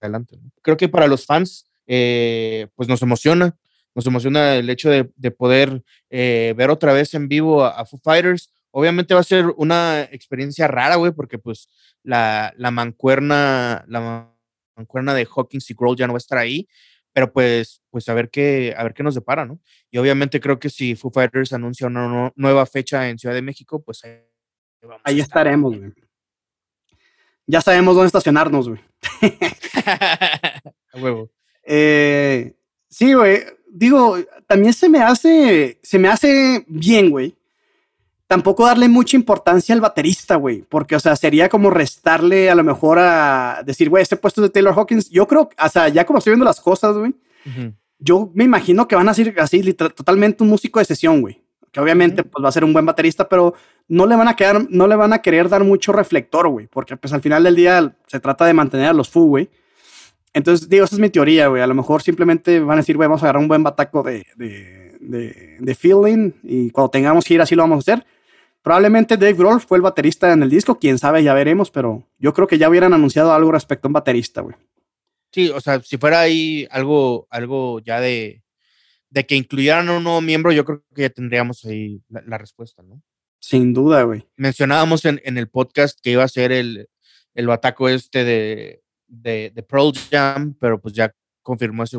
[0.00, 0.40] adelante.
[0.62, 3.56] Creo que para los fans, eh, pues nos emociona,
[3.98, 8.54] nos emociona el hecho de, poder eh, ver otra vez en vivo a, Foo Fighters.
[8.70, 11.68] Obviamente va a ser una experiencia rara, güey, porque pues
[12.04, 14.32] la, la mancuerna, la
[14.76, 16.68] mancuerna de Hawkins y Grohl ya no va a estar ahí,
[17.12, 19.58] pero pues, pues a ver qué, a ver qué nos depara, ¿no?
[19.90, 23.82] Y obviamente creo que si Foo Fighters anuncia una nueva fecha en Ciudad de México,
[23.82, 24.04] pues
[25.02, 25.92] Ahí estaremos, güey.
[27.48, 28.80] Ya sabemos dónde estacionarnos, güey.
[30.92, 31.32] A huevo.
[31.64, 32.54] Eh,
[32.88, 33.42] sí, güey.
[33.70, 37.36] Digo, también se me hace, se me hace bien, güey.
[38.26, 40.62] Tampoco darle mucha importancia al baterista, güey.
[40.62, 44.50] Porque, o sea, sería como restarle a lo mejor a decir, güey, este puesto de
[44.50, 45.08] Taylor Hawkins.
[45.10, 47.14] Yo creo, o sea, ya como estoy viendo las cosas, güey.
[47.98, 51.80] Yo me imagino que van a ser así, totalmente un músico de sesión, güey que
[51.80, 53.54] obviamente pues, va a ser un buen baterista, pero
[53.88, 56.96] no le van a quedar, no le van a querer dar mucho reflector, güey, porque
[56.96, 59.50] pues al final del día se trata de mantener a los Fu, güey.
[60.38, 61.60] Entonces, digo, esa es mi teoría, güey.
[61.60, 64.24] A lo mejor simplemente van a decir, güey, vamos a agarrar un buen bataco de,
[64.36, 68.06] de, de, de feeling y cuando tengamos que ir así lo vamos a hacer.
[68.62, 72.32] Probablemente Dave Grohl fue el baterista en el disco, quién sabe, ya veremos, pero yo
[72.34, 74.54] creo que ya hubieran anunciado algo respecto a un baterista, güey.
[75.32, 78.44] Sí, o sea, si fuera ahí algo, algo ya de,
[79.10, 83.02] de que incluyeran un nuevo miembro, yo creo que ya tendríamos ahí la, respuesta, ¿no?
[83.40, 84.24] Sin duda, güey.
[84.36, 86.88] Mencionábamos en, en, el podcast que iba a ser el,
[87.34, 91.96] el bataco este de, de, de, Pearl Jam, pero pues ya confirmó ese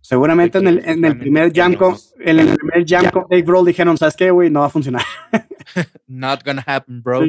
[0.00, 3.64] Seguramente en el, en el primer jam con, en el primer jam con Dave Grohl
[3.64, 4.50] dijeron, ¿sabes qué, güey?
[4.50, 5.04] No va a funcionar.
[6.08, 7.20] Not gonna happen, bro.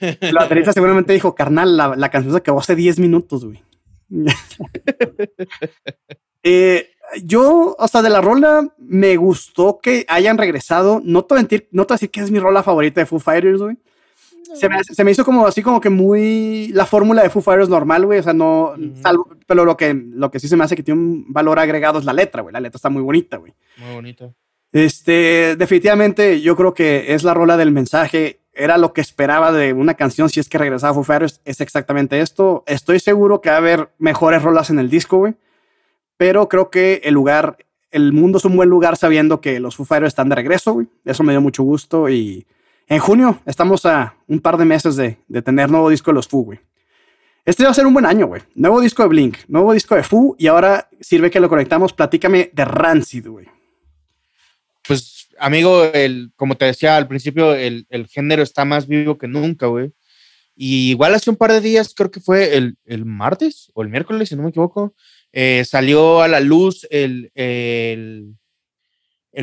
[0.00, 3.60] La baterista seguramente dijo, carnal, la, la canción se acabó hace 10 minutos, güey.
[6.42, 6.90] eh,
[7.24, 11.00] yo, o sea, de la rola me gustó que hayan regresado.
[11.04, 13.60] No te a decir, no te decir que es mi rola favorita de Foo Fighters,
[13.60, 13.76] güey.
[14.54, 17.68] Se, me, se me, hizo como así como que muy la fórmula de Foo Fighters
[17.68, 18.20] normal, güey.
[18.20, 21.00] O sea, no, salvo, pero lo que, lo que sí se me hace que tiene
[21.00, 22.52] un valor agregado es la letra, güey.
[22.52, 23.54] La letra está muy bonita, güey.
[23.76, 24.32] Muy bonita.
[24.72, 28.40] Este, definitivamente yo creo que es la rola del mensaje.
[28.52, 31.40] Era lo que esperaba de una canción si es que regresaba Foo Fighters.
[31.44, 32.64] Es exactamente esto.
[32.66, 35.34] Estoy seguro que va a haber mejores rolas en el disco, güey
[36.18, 37.56] pero creo que el lugar,
[37.90, 40.88] el mundo es un buen lugar sabiendo que los Foo Fighters están de regreso, güey.
[41.06, 42.46] Eso me dio mucho gusto y
[42.88, 46.42] en junio estamos a un par de meses de, tener nuevo disco de los Foo,
[46.42, 46.60] güey.
[47.44, 48.42] Este va a ser un buen año, güey.
[48.54, 51.92] Nuevo disco de Blink, nuevo disco de Foo y ahora sirve que lo conectamos.
[51.92, 53.46] Platícame de Rancid, güey.
[54.86, 59.28] Pues, amigo, el, como te decía al principio, el, el género está más vivo que
[59.28, 59.92] nunca, güey.
[60.60, 63.88] Y igual hace un par de días, creo que fue el, el martes o el
[63.90, 64.94] miércoles, si no me equivoco,
[65.32, 68.34] Eh, salió a la luz el, el,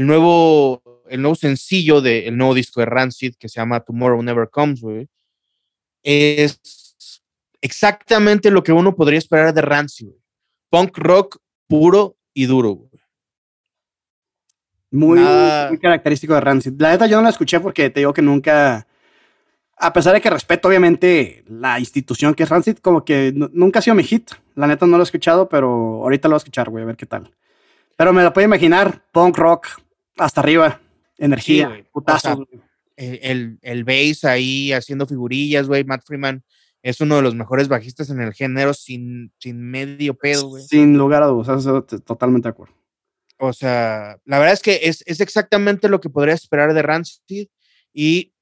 [0.05, 4.81] nuevo, el nuevo sencillo del nuevo disco de Rancid que se llama Tomorrow Never Comes,
[4.81, 5.07] güey.
[6.03, 6.59] Es
[7.61, 10.09] exactamente lo que uno podría esperar de Rancid,
[10.69, 11.37] Punk rock
[11.67, 12.89] puro y duro, güey.
[14.91, 16.73] Muy, muy, característico de Rancid.
[16.79, 18.87] La neta yo no la escuché porque te digo que nunca,
[19.77, 23.81] a pesar de que respeto obviamente la institución que es Rancid, como que nunca ha
[23.81, 24.31] sido mi hit.
[24.53, 25.67] La neta no lo he escuchado, pero
[26.03, 27.29] ahorita lo voy a escuchar, güey, a ver qué tal.
[27.97, 29.67] Pero me lo puedo imaginar, punk rock,
[30.17, 30.79] hasta arriba,
[31.17, 32.47] energía, putazo.
[32.95, 36.43] el, el bass ahí haciendo figurillas, güey, Matt Freeman
[36.85, 40.63] es uno de los mejores bajistas en el género sin, sin medio pedo, güey.
[40.63, 41.65] Sin lugar a dudas,
[42.05, 42.75] totalmente de acuerdo.
[43.39, 47.47] O sea, la verdad es que es, es exactamente lo que podría esperar de Rancid
[47.91, 48.33] y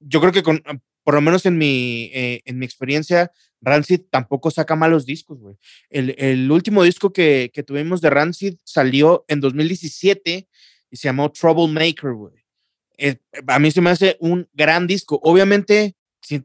[0.00, 4.00] yo creo que con, ah, por lo menos en mi, eh, en mi experiencia, Rancid
[4.10, 5.56] tampoco saca malos discos, güey.
[5.88, 10.48] El, el, último disco que, que, tuvimos de Rancid salió en 2017
[10.94, 12.34] y se llamó Troublemaker, güey.
[12.96, 13.16] Eh,
[13.48, 15.18] a mí se me hace un gran disco.
[15.22, 15.96] Obviamente,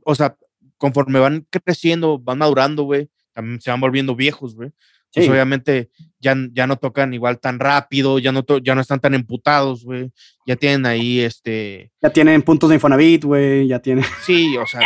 [0.04, 0.36] o sea,
[0.78, 4.72] conforme van creciendo, van madurando, güey, también se van volviendo viejos, güey
[5.14, 9.14] pues obviamente ya, ya no tocan igual tan rápido, ya no, ya no están tan
[9.14, 10.12] emputados, güey.
[10.46, 11.92] Ya tienen ahí este.
[12.02, 13.68] Ya tienen puntos de Infonavit, güey.
[13.68, 14.06] Ya tienen.
[14.26, 14.82] Sí, o sea,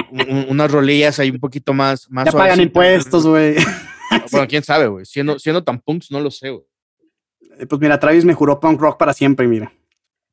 [0.48, 2.10] unas rolillas ahí un poquito más.
[2.10, 3.56] más ya pagan impuestos, güey.
[4.32, 5.06] Bueno, quién sabe, güey.
[5.06, 6.66] Siendo, siendo tan punks, no lo sé, güey.
[7.58, 9.72] Eh, pues mira, Travis me juró punk rock para siempre, mira.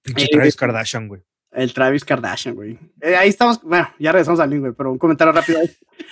[0.03, 1.23] Pinche Travis Kardashian, güey.
[1.53, 2.79] El Travis Kardashian, güey.
[3.01, 5.59] Eh, ahí estamos, bueno, ya regresamos al link, güey, pero un comentario rápido.
[5.61, 5.70] Ahí,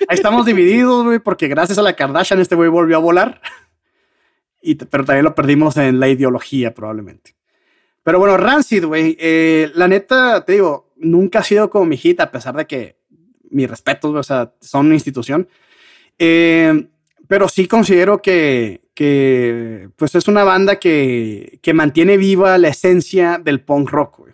[0.08, 3.40] ahí estamos divididos, güey, porque gracias a la Kardashian este güey volvió a volar
[4.90, 7.34] pero también lo perdimos en la ideología probablemente.
[8.02, 12.20] Pero bueno, Rancid, güey, eh, la neta, te digo, nunca ha sido como mi hit,
[12.20, 12.98] a pesar de que
[13.50, 15.48] mi respeto, o sea, son una institución.
[16.18, 16.88] Eh,
[17.26, 23.38] pero sí considero que, que, pues es una banda que, que, mantiene viva la esencia
[23.38, 24.32] del punk rock, güey.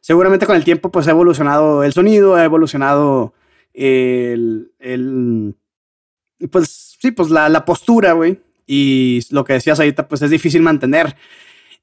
[0.00, 3.32] Seguramente con el tiempo, pues ha evolucionado el sonido, ha evolucionado
[3.72, 5.56] el, el
[6.50, 10.62] pues sí, pues la, la postura, güey y lo que decías ahorita, pues es difícil
[10.62, 11.16] mantener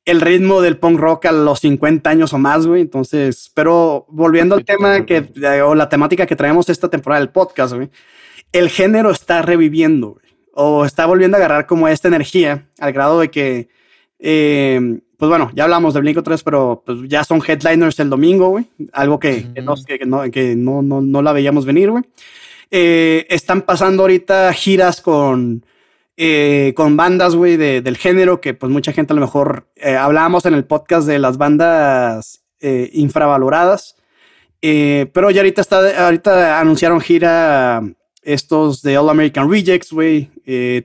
[0.05, 2.81] el ritmo del punk rock a los 50 años o más, güey.
[2.81, 5.29] Entonces, pero volviendo al tema que,
[5.63, 7.89] o la temática que traemos esta temporada del podcast, güey,
[8.51, 13.19] el género está reviviendo, güey, o está volviendo a agarrar como esta energía al grado
[13.19, 13.69] de que,
[14.19, 18.49] eh, pues bueno, ya hablamos de Blink 3, pero pues ya son headliners el domingo,
[18.49, 19.75] güey, algo que, no,
[20.31, 22.03] que, no, no, no, la veíamos venir, güey.
[22.69, 25.65] Eh, están pasando ahorita giras con
[26.17, 30.53] eh, con bandas, güey, del género que pues mucha gente a lo mejor hablábamos en
[30.53, 33.95] el podcast de las bandas infravaloradas.
[34.61, 37.81] pero ya ahorita está, ahorita anunciaron gira
[38.21, 40.29] estos de All American Rejects, güey.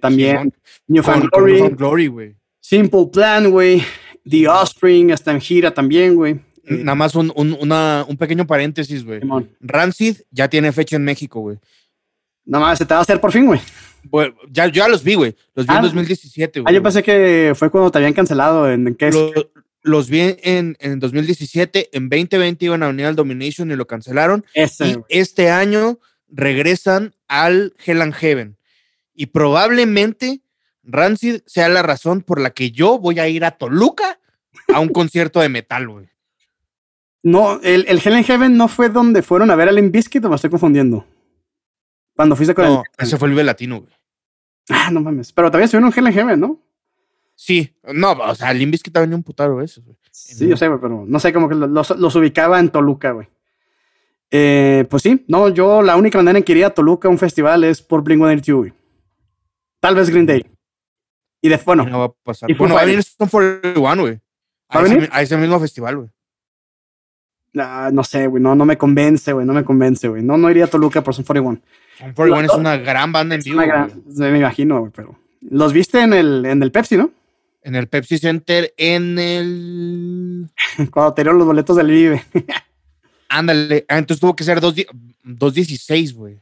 [0.01, 0.53] También
[0.87, 1.29] New Found
[1.77, 2.37] Glory.
[2.61, 3.83] Simple Plan, güey.
[4.29, 6.41] The Offspring está en gira también, güey.
[6.65, 9.21] Nada más un, un pequeño paréntesis, güey.
[9.61, 11.59] Rancid ya tiene fecha en México, güey.
[12.45, 13.61] Nada más se te va a hacer por fin, güey
[14.51, 15.35] ya, ya los vi, güey.
[15.55, 16.73] Los vi en 2017, ah, güey.
[16.73, 18.71] Ah, yo pensé que fue cuando te habían cancelado.
[18.71, 19.11] ¿En, qué
[19.83, 21.91] los vi en, en 2017.
[21.93, 24.45] En 2020 iban a venir al Domination y lo cancelaron.
[24.55, 25.99] y este año
[26.29, 28.56] regresan al Hell and Heaven.
[29.17, 30.43] Y probablemente
[30.85, 34.21] Rancid sea la razón por la que yo voy a ir a Toluca
[34.73, 36.09] a un concierto de metal, güey.
[37.23, 40.29] No, el, el Hell and Heaven no fue donde fueron a ver al Limbiskit o
[40.29, 41.05] me estoy confundiendo.
[42.15, 43.93] Cuando fuiste con no, ese fue el Vive Latino, güey.
[44.69, 45.33] Ah, no mames.
[45.33, 46.61] Pero todavía estuvieron en GLG, ¿no?
[47.35, 47.75] Sí.
[47.93, 49.97] No, o sea, el que también un putaro eso, güey.
[50.11, 53.29] Sí, yo sé, pero no sé, como que los, ubicaba en Toluca, güey.
[54.31, 57.19] Eh, pues sí, no, yo la única manera en que iría a Toluca a un
[57.19, 58.73] festival es por Blink-182, güey.
[59.81, 60.45] Tal vez Green Day.
[61.41, 61.85] Y de, bueno.
[61.85, 62.49] No va a pasar.
[62.57, 64.21] bueno, va a venir Stone 41, güey.
[64.69, 66.09] A, ese, a ese mismo festival, güey.
[67.93, 70.23] No sé, güey, no, no me convence, güey, no me convence, güey.
[70.23, 71.61] No, no iría a Toluca por Son 41.
[71.99, 73.63] Son 41 es una gran banda en vivo.
[74.17, 75.19] me imagino, güey, pero.
[75.41, 77.11] Los viste en el, en el Pepsi, ¿no?
[77.63, 80.51] En el Pepsi Center, en el.
[80.91, 82.25] Cuando tenían los boletos del Vive.
[83.29, 86.41] Ándale, ah, entonces tuvo que ser 2.16, güey.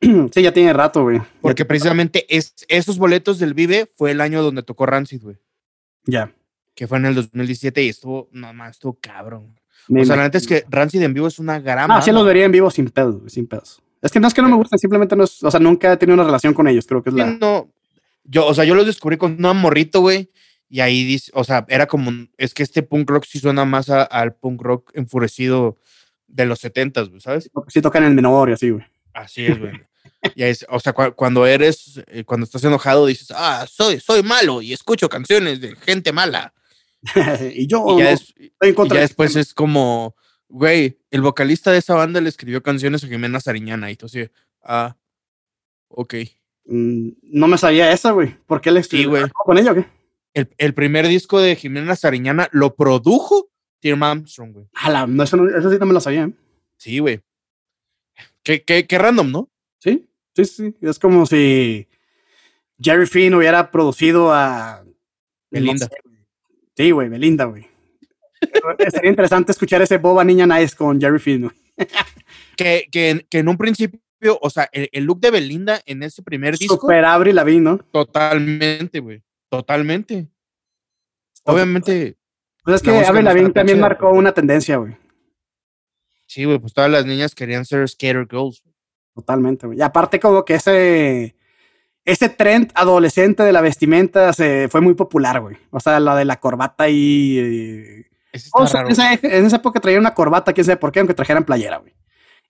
[0.32, 1.20] Sí, ya tiene rato, güey.
[1.40, 5.36] Porque precisamente es, esos boletos del Vive fue el año donde tocó Rancid, güey.
[6.04, 6.32] Ya.
[6.74, 9.56] Que fue en el 2017 y estuvo, nomás, estuvo cabrón
[9.88, 11.90] o sea, la neta es que Rancid en vivo es una gran.
[11.90, 13.82] Ah, sí los vería en vivo sin pedos, sin pedos.
[14.02, 15.96] Es que no es que no me gusten, simplemente no es, o sea, nunca he
[15.96, 17.26] tenido una relación con ellos, creo que es la.
[17.26, 17.72] No,
[18.24, 20.30] yo, o sea, yo los descubrí con un morrito, güey,
[20.68, 23.88] y ahí dice, o sea, era como, es que este punk rock sí suena más
[23.88, 25.76] al punk rock enfurecido
[26.26, 27.50] de los setentas, güey, ¿sabes?
[27.68, 28.84] Sí tocan en el menor y así, güey.
[29.12, 29.72] Así es, güey.
[30.34, 34.72] Es, o sea, cuando eres, eh, cuando estás enojado, dices, ah, soy, soy malo y
[34.72, 36.52] escucho canciones de gente mala.
[37.54, 38.16] y yo ya,
[39.00, 40.16] después es como,
[40.48, 44.28] güey, el vocalista de esa banda le escribió canciones a Jimena Sariñana y tú así,
[44.62, 44.96] ah,
[45.88, 46.14] ok.
[46.66, 48.36] Mm, no me sabía eso, güey.
[48.46, 49.86] ¿Por qué le escribió sí, con ella o qué?
[50.34, 54.66] El, el, primer disco de Jimena Sariñana lo produjo Tim Armstrong, güey.
[55.08, 56.24] no, eso, eso sí no me lo sabía.
[56.24, 56.32] ¿eh?
[56.76, 57.20] Sí, güey.
[58.42, 59.50] Qué, qué, qué random, ¿no?
[60.36, 60.76] Sí, sí.
[60.82, 61.88] Es como si
[62.78, 64.84] Jerry Finn hubiera producido a
[65.50, 65.88] Belinda.
[66.76, 67.66] sí, güey, Belinda, güey.
[68.90, 71.50] Sería interesante escuchar ese Boba Niña Nice con Jerry Finn,
[72.56, 73.98] que, que, que, en un principio,
[74.42, 76.76] o sea, el, look de Belinda en ese primer disco.
[76.76, 77.78] Super Avril Lavigne, ¿no?
[77.78, 79.22] Totalmente, güey.
[79.48, 80.28] Totalmente.
[81.44, 82.18] Obviamente.
[82.62, 84.96] Pues es que Avril Lavigne también marcó una tendencia, güey.
[86.26, 88.62] Sí, güey, pues todas las niñas querían ser skater girls.
[89.16, 89.78] Totalmente, güey.
[89.78, 91.34] Y aparte como que ese,
[92.04, 95.56] ese trend adolescente de la vestimenta se fue muy popular, güey.
[95.70, 97.38] O sea, la de la corbata y...
[97.38, 98.90] Eh, en,
[99.46, 101.94] esa, época traía una corbata, quién sabe por qué, aunque trajeran playera, güey.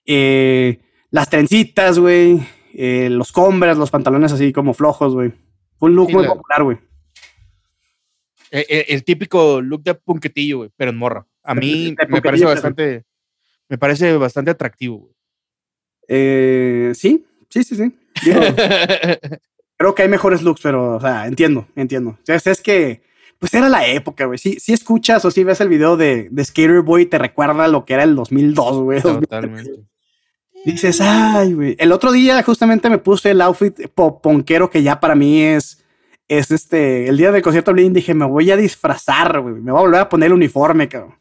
[0.05, 2.45] Eh, las trencitas, güey.
[2.73, 5.31] Eh, los combres, los pantalones así como flojos, güey.
[5.79, 6.77] Fue un look muy popular, güey.
[8.51, 11.25] El, típico look de punquetillo, güey, pero en morra.
[11.43, 13.05] A mí me parece bastante
[13.69, 15.09] me parece bastante atractivo.
[16.07, 17.93] Eh, sí, sí, sí, sí.
[19.77, 22.17] creo que hay mejores looks, pero, o sea, entiendo, entiendo.
[22.27, 23.01] Es, es que,
[23.39, 24.37] pues era la época, güey.
[24.37, 27.85] Si, si escuchas o si ves el video de, de Skater Boy, te recuerda lo
[27.85, 29.01] que era el 2002, güey.
[29.01, 29.71] Totalmente.
[30.65, 31.75] Dices, ay, güey.
[31.79, 35.85] El otro día justamente me puse el outfit ponquero que ya para mí es,
[36.27, 39.55] es este, el día del concierto Blink dije, me voy a disfrazar, güey.
[39.55, 41.15] Me voy a volver a poner el uniforme, cabrón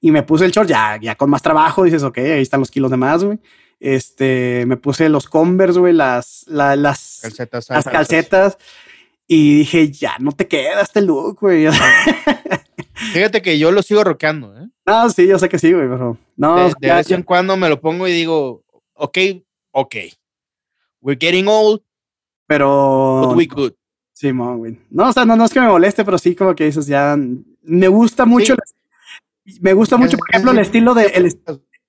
[0.00, 1.84] y me puse el short ya, ya con más trabajo.
[1.84, 3.38] Dices, ok, ahí están los kilos de más, güey.
[3.78, 8.58] Este, me puse los Converse, güey, las, las calcetas, las calcetas.
[9.28, 11.66] Y dije, ya no te queda este look, güey.
[13.12, 14.68] Fíjate que yo lo sigo rockeando, ¿eh?
[14.86, 16.70] No, sí, yo sé que sí, güey, pero no.
[16.80, 19.18] De, vez en cuando me lo pongo y digo, ok,
[19.72, 19.96] ok.
[21.00, 21.82] We're getting old.
[22.46, 23.26] Pero.
[23.26, 23.72] But we good.
[24.12, 24.78] Sí, güey.
[24.88, 27.16] No, o sea, no, no es que me moleste, pero sí como que dices, ya.
[27.62, 28.54] Me gusta mucho
[29.60, 31.06] me gusta mucho, por ejemplo, el estilo de.
[31.06, 31.40] El,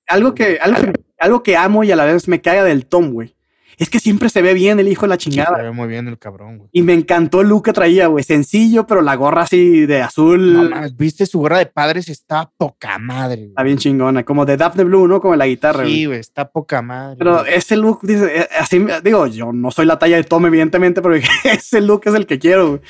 [0.08, 3.38] algo, que, algo, que, amo y a la vez me caga del Tom, güey.
[3.78, 5.56] Es que siempre se ve bien el hijo de la chingada.
[5.56, 6.70] se ve muy bien el cabrón, güey.
[6.74, 8.24] Y me encantó el look que traía, güey.
[8.24, 10.74] Sencillo, pero la gorra así de azul.
[10.98, 13.46] viste su gorra de padres, está poca madre.
[13.46, 15.22] Está bien chingona, como de Daphne Blue, ¿no?
[15.22, 15.86] Como la guitarra.
[15.86, 17.18] Sí, güey, está poca madre.
[17.20, 21.04] Pero ese look, dice, eh, así, digo, yo no soy la talla de Tom, evidentemente,
[21.04, 22.82] pero ese look es el que quiero, güey.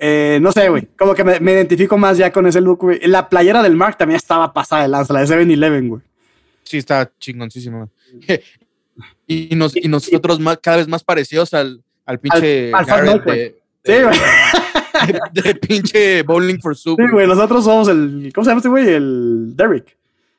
[0.00, 0.88] Eh, no sé, güey.
[0.98, 3.00] Como que me, identifico más ya con ese look, güey.
[3.06, 6.02] La playera del Mark también estaba pasada de lanza, la de 7-Eleven, güey.
[6.66, 7.88] Sí, está chingoncísima.
[9.26, 14.18] y, y nosotros más, cada vez más parecidos al, al pinche al, de, Sí, güey.
[15.32, 16.98] De, pinche Bowling for Soup.
[16.98, 17.26] Sí, güey.
[17.26, 18.32] Nosotros somos el.
[18.34, 18.88] ¿Cómo se llama este güey?
[18.88, 19.96] El Derek.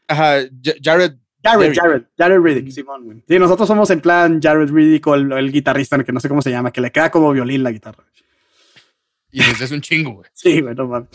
[0.07, 0.39] Ajá,
[0.83, 1.13] Jared.
[1.43, 3.23] Jared, Jared, Jared Riddick, Simón, güey.
[3.25, 6.41] Sí, nosotros somos en plan Jared Riddick o el, el, guitarrista, que no sé cómo
[6.41, 8.03] se llama, que le queda como violín la guitarra.
[9.31, 10.29] Y desde es un chingo, güey.
[10.33, 11.07] Sí, bueno,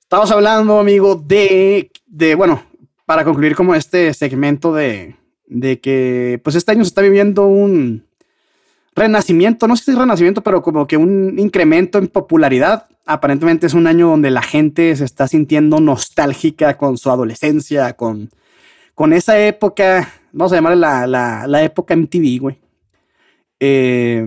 [0.00, 2.64] Estamos hablando, amigo, de, de, bueno,
[3.06, 5.16] para concluir como este segmento de,
[5.46, 8.04] de que, pues este año se está viviendo un
[8.94, 12.86] renacimiento, no sé si es renacimiento, pero como que un incremento en popularidad.
[13.04, 18.30] Aparentemente es un año donde la gente se está sintiendo nostálgica con su adolescencia, con,
[18.94, 22.58] con esa época, vamos a llamarle la, la, época MTV, güey.
[23.60, 24.26] Eh,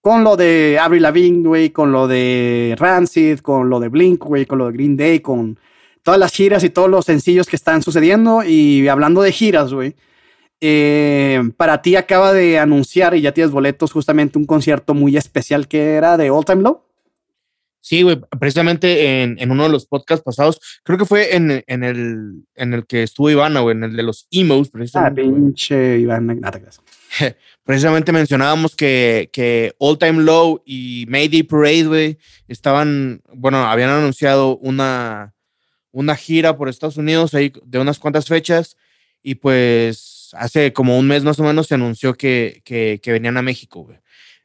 [0.00, 4.44] con lo de Avril Lavigne, güey, con lo de Rancid, con lo de Blink, güey,
[4.46, 5.58] con lo de Green Day, con
[6.08, 8.42] todas las giras y todos los sencillos que están sucediendo.
[8.42, 9.94] Y hablando de giras, güey,
[10.58, 15.68] eh, para ti acaba de anunciar y ya tienes boletos justamente un concierto muy especial
[15.68, 16.80] que era de All Time Low.
[17.82, 22.72] Sí, güey, precisamente en, uno de los podcasts pasados, creo que fue en, el, en
[22.72, 25.20] el que estuvo Ivana, güey, en el de los emos, precisamente.
[25.20, 26.58] Ah, pinche Ivana, nada,
[27.64, 34.56] precisamente mencionábamos que, que All Time Low y Mayday Parade, güey, estaban, bueno, habían anunciado
[34.56, 35.34] una,
[35.92, 38.76] una gira por Estados Unidos ahí de unas cuantas fechas
[39.22, 43.42] y pues hace como un mes más o menos se anunció que, que, venían a
[43.42, 43.98] México, güey.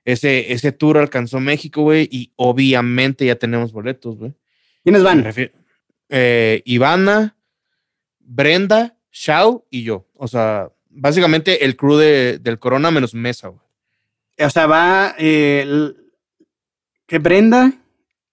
[0.05, 4.33] Ese, ese tour alcanzó México, güey, y obviamente ya tenemos boletos, güey.
[4.83, 5.25] ¿Quiénes van?
[6.09, 7.37] Eh, Ivana,
[8.19, 10.07] Brenda, Shao y yo.
[10.15, 13.61] O sea, básicamente el crew de, del Corona menos Mesa, güey.
[14.39, 15.93] O sea, va eh,
[17.05, 17.71] que Brenda,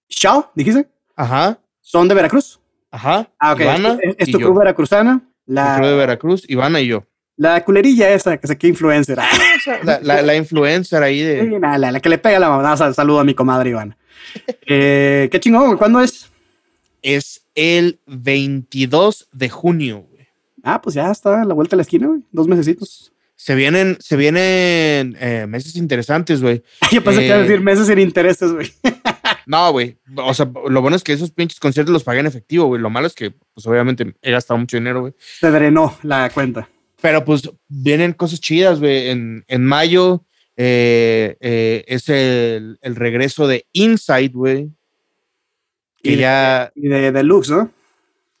[0.09, 0.89] Shaw, dijiste.
[1.15, 1.59] Ajá.
[1.79, 2.60] ¿Son de Veracruz?
[2.91, 3.29] Ajá.
[3.39, 3.61] Ah, ok.
[3.61, 5.21] Ivana es, tu crew veracruzana.
[5.45, 7.05] La, crew de Veracruz, Ivana y yo.
[7.37, 9.17] La culerilla esa, que sé qué influencer.
[9.83, 11.59] la, la, influencer ahí de.
[11.59, 12.77] la, que le pega a la mamá.
[12.93, 13.95] Saludo a mi comadre Iván.
[14.67, 16.29] eh, qué chingón, ¿cuándo es?
[17.01, 20.27] Es el 22 de junio, güey.
[20.63, 22.21] Ah, pues ya está a la vuelta de la esquina, güey.
[22.31, 23.11] Dos mesecitos.
[23.35, 26.63] Se vienen, se vienen eh, meses interesantes, güey.
[26.91, 28.71] Yo pensé que iba a decir eh, meses sin intereses, güey.
[29.51, 29.97] No, güey.
[30.15, 32.81] O sea, lo bueno es que esos pinches conciertos los pagué en efectivo, güey.
[32.81, 35.13] Lo malo es que, pues obviamente he gastado mucho dinero, güey.
[35.19, 36.69] Se drenó la cuenta.
[37.01, 39.09] Pero pues vienen cosas chidas, güey.
[39.09, 40.23] En, en mayo
[40.55, 44.71] eh, es el, el, regreso de Inside, güey.
[46.01, 46.71] Y, ya.
[46.73, 47.71] Y de Deluxe, ¿no?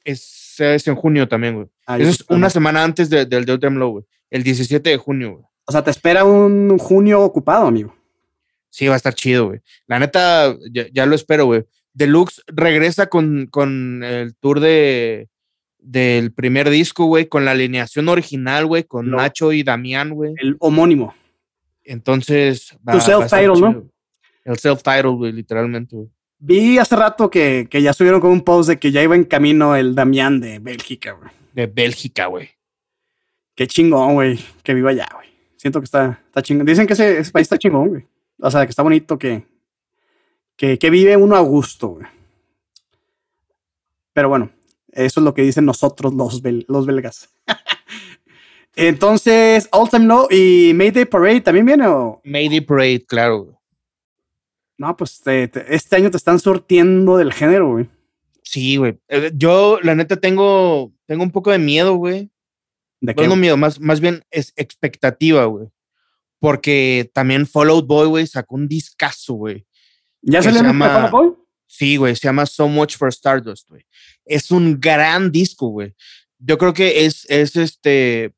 [0.05, 1.67] Es, es en junio también, güey.
[1.87, 4.05] Ah, Eso es una semana antes del de, de Low, güey.
[4.29, 5.43] El 17 de junio, güey.
[5.65, 7.93] O sea, te espera un junio ocupado, amigo.
[8.71, 9.59] Sí, va a estar chido, güey.
[9.85, 11.65] La neta, ya, lo espero, güey.
[11.93, 15.29] Deluxe regresa con, con el tour de
[15.77, 20.33] del primer disco, güey, con la alineación original, güey, con Nacho y Damián, güey.
[20.37, 21.15] El homónimo.
[21.83, 22.77] Entonces.
[22.87, 23.89] Va, tu self-title, ¿no?
[24.45, 26.09] El self-title, güey, literalmente, güey.
[26.43, 29.25] Vi hace rato que, que ya subieron con un post de que ya iba en
[29.25, 31.29] camino el Damián de Bélgica, güey.
[31.53, 32.49] De Bélgica, güey.
[33.53, 34.39] Qué chingón, güey.
[34.63, 35.27] Que viva allá, güey.
[35.57, 36.65] Siento que está, está chingón.
[36.65, 38.07] Dicen que ese, país está chingón, güey.
[38.41, 39.45] O sea, que está bonito, que,
[40.55, 42.07] que, que vive uno a gusto, güey.
[44.13, 44.51] Pero bueno,
[44.91, 47.29] eso es lo que dicen nosotros los, los belgas.
[48.75, 52.21] Entonces, All Time Low y Mayday Parade también viene o?
[52.23, 53.61] Mayday Parade, claro.
[54.77, 57.89] No, pues este año te están sortiendo del género, güey.
[58.41, 58.97] Sí, güey.
[59.07, 62.31] Eh, yo, la neta, tengo, tengo un poco de miedo, güey.
[62.99, 63.27] ¿De qué?
[63.27, 65.69] No miedo, más, más bien es expectativa, güey.
[66.41, 69.63] Porque también Fallout Boy, güey, sacó un discazo, güey.
[70.23, 71.33] ¿Ya se, le llama Fallout Boy?
[71.67, 73.85] Sí, güey, se llama So Much for Stardust, güey.
[74.25, 75.93] Es un gran disco, güey.
[76.39, 78.33] Yo creo que es, es este,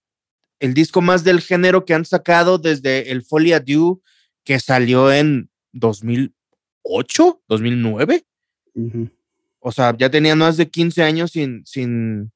[0.60, 4.04] el disco más del género que han sacado desde el Folia Dew
[4.44, 8.26] que salió en 2008, 2009.
[9.60, 12.34] O sea, ya tenían más de 15 años sin, sin,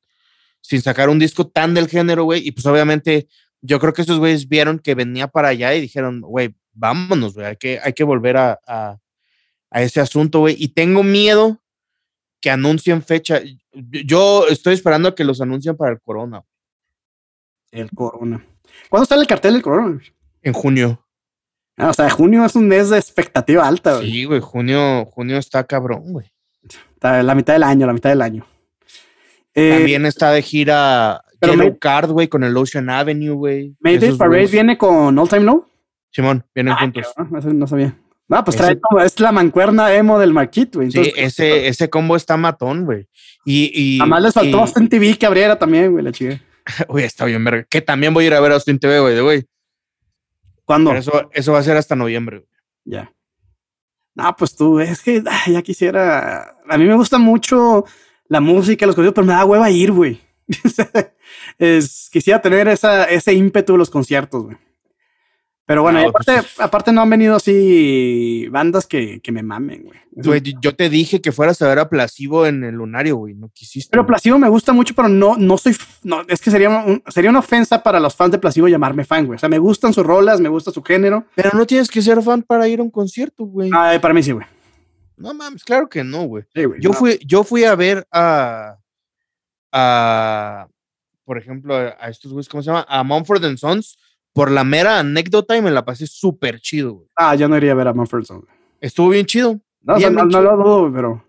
[0.62, 2.48] sin sacar un disco tan del género, güey.
[2.48, 3.28] Y pues obviamente
[3.62, 7.48] yo creo que esos güeyes vieron que venía para allá y dijeron, güey, vámonos, güey,
[7.48, 8.98] hay que, hay que volver a, a,
[9.70, 10.56] a ese asunto, güey.
[10.58, 11.62] Y tengo miedo
[12.40, 13.42] que anuncien fecha.
[13.74, 16.44] Yo estoy esperando a que los anuncien para el Corona.
[17.72, 18.46] El Corona.
[18.90, 20.02] ¿Cuándo sale el cartel del Corona?
[20.42, 21.04] En junio.
[21.78, 24.12] Ah, o sea, junio es un mes de expectativa alta, güey.
[24.12, 26.32] Sí, güey, junio, junio está cabrón, güey.
[27.02, 28.48] La mitad del año, la mitad del año.
[29.54, 33.76] Eh, También está de gira Yellow Card, güey, con el Ocean Avenue, güey.
[33.80, 35.66] Mayday Parade viene con All Time Low.
[36.12, 37.14] Simón, vienen ah, juntos.
[37.54, 37.98] No, sabía.
[38.28, 40.92] No, pues trae como, es la mancuerna emo del Marquit, güey.
[40.92, 43.08] Sí, ese, ese combo está matón, güey.
[43.46, 44.00] Y, y.
[44.02, 46.42] Además les faltó Austin TV que abriera también, güey, la chica.
[46.90, 47.64] Uy, está bien, verga.
[47.70, 49.46] Que también voy a ir a ver a Austin TV, güey, de güey.
[50.66, 50.94] ¿Cuándo?
[50.94, 52.46] eso, eso va a ser hasta noviembre.
[52.84, 53.14] Ya.
[54.16, 56.56] No, pues tú, es que ya quisiera.
[56.68, 57.86] A mí me gusta mucho
[58.28, 60.20] la música, los conciertos, pero me da hueva ir, güey.
[61.58, 64.58] es, quisiera tener esa, ese ímpetu de los conciertos, güey.
[65.68, 66.26] Pero bueno, pues
[66.60, 70.42] aparte, no han venido así bandas que, me mamen, güey.
[70.62, 73.34] yo te dije que fueras a ver a Placebo en el Lunario, güey.
[73.34, 73.92] No quisiste.
[73.92, 75.76] Pero Placebo me gusta mucho, pero no, no soy.
[76.04, 79.36] No, es que sería, sería una ofensa para los fans de Placebo llamarme fan, güey.
[79.36, 81.26] O sea, me gustan sus rolas, me gusta su género.
[81.36, 83.70] Pero no tienes que ser fan para ir a un concierto, güey.
[83.74, 84.46] Ah, para mí sí, güey.
[85.18, 86.46] No mames, claro que no, güey.
[86.80, 88.78] yo, fui, yo fui a ver a.
[89.72, 90.68] a
[91.28, 92.86] por ejemplo, a estos güeyes, ¿cómo se llama?
[92.88, 94.00] A Mumford Sons
[94.32, 97.08] por la mera anécdota y me la pasé súper chido, güey.
[97.18, 98.46] Ah, yo no iría a ver a Mumford Sons.
[98.80, 99.60] Estuvo bien chido.
[99.82, 101.26] No, no, lo dudo, pero.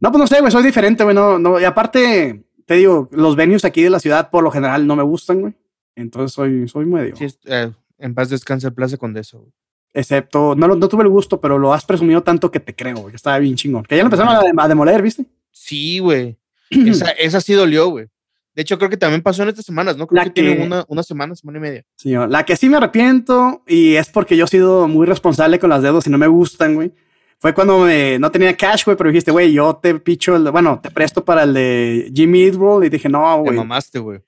[0.00, 1.14] No, pues no sé, güey, soy diferente, güey.
[1.14, 4.84] No, no, y aparte, te digo, los venues aquí de la ciudad por lo general
[4.88, 5.54] no me gustan, güey.
[5.94, 7.14] Entonces soy, soy medio.
[7.14, 9.52] Sí, eh, en paz descanse el Plaza Condesa, güey.
[9.94, 13.10] Excepto, no, no tuve el gusto, pero lo has presumido tanto que te creo, güey,
[13.10, 13.84] que estaba bien chingón.
[13.84, 15.26] Que ya lo empezaron a, demoler, ¿viste?
[15.52, 16.39] Sí, güey.
[16.70, 18.06] Esa, esa sí dolió, güey.
[18.54, 20.06] De hecho, creo que también pasó en estas semanas, ¿no?
[20.06, 21.84] Creo que, tiene una, una, semana, semana y media.
[21.96, 25.70] Sí, la que sí me arrepiento y es porque yo he sido muy responsable con
[25.70, 26.92] las dedos y no me gustan, güey.
[27.38, 30.78] Fue cuando me, no tenía cash, güey, pero dijiste, güey, yo te picho el, bueno,
[30.82, 33.52] te presto para el de Jimmy Eat y dije, no, güey.
[33.52, 34.20] Te mamaste, güey.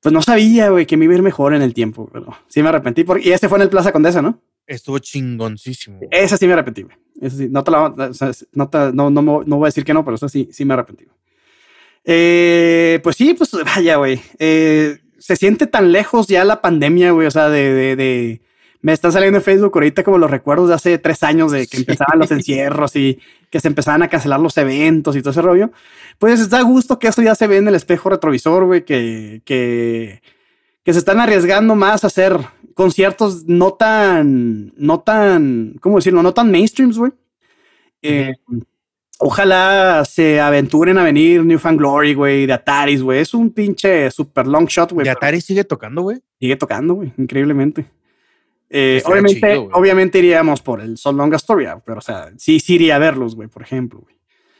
[0.00, 2.62] Pues no sabía, güey, que me iba a ir mejor en el tiempo, pero sí
[2.62, 3.02] me arrepentí.
[3.02, 4.40] Porque, y este fue en el Plaza Condesa, ¿no?
[4.64, 5.98] Estuvo chingoncísimo.
[6.10, 6.96] Esa sí me arrepentí, güey.
[7.20, 7.92] Esa sí, no te la,
[8.52, 10.74] no, te, no, no, no, voy a decir que no, pero eso sí, sí me
[10.74, 11.06] arrepentí.
[12.06, 14.22] Eh, pues sí, pues vaya, güey.
[14.38, 17.26] Eh, se siente tan lejos ya la pandemia, güey.
[17.26, 18.42] O sea, de, de, de,
[18.80, 21.78] me está saliendo en Facebook ahorita como los recuerdos de hace tres años de que
[21.78, 23.18] empezaban los encierros y
[23.50, 25.72] que se empezaban a cancelar los eventos y todo ese rollo.
[26.18, 29.42] Pues está a gusto que eso ya se ve en el espejo retrovisor, güey, que,
[29.44, 30.22] que,
[30.84, 32.38] que se están arriesgando más a hacer
[32.74, 36.22] conciertos no tan, no tan, ¿cómo decirlo?
[36.22, 37.12] No tan mainstreams, güey.
[38.02, 38.34] Eh,
[39.18, 43.20] ojalá se aventuren a venir New Fan Glory, güey, de Ataris, güey.
[43.20, 45.04] Es un pinche super long shot, güey.
[45.04, 46.22] ¿De Atari sigue tocando, güey?
[46.38, 47.86] Sigue tocando, güey, increíblemente.
[48.68, 52.96] Eh, obviamente, obviamente iríamos por el Sol Long Astoria, pero o sea, sí, sí iría
[52.96, 54.16] a verlos, güey, por ejemplo, güey.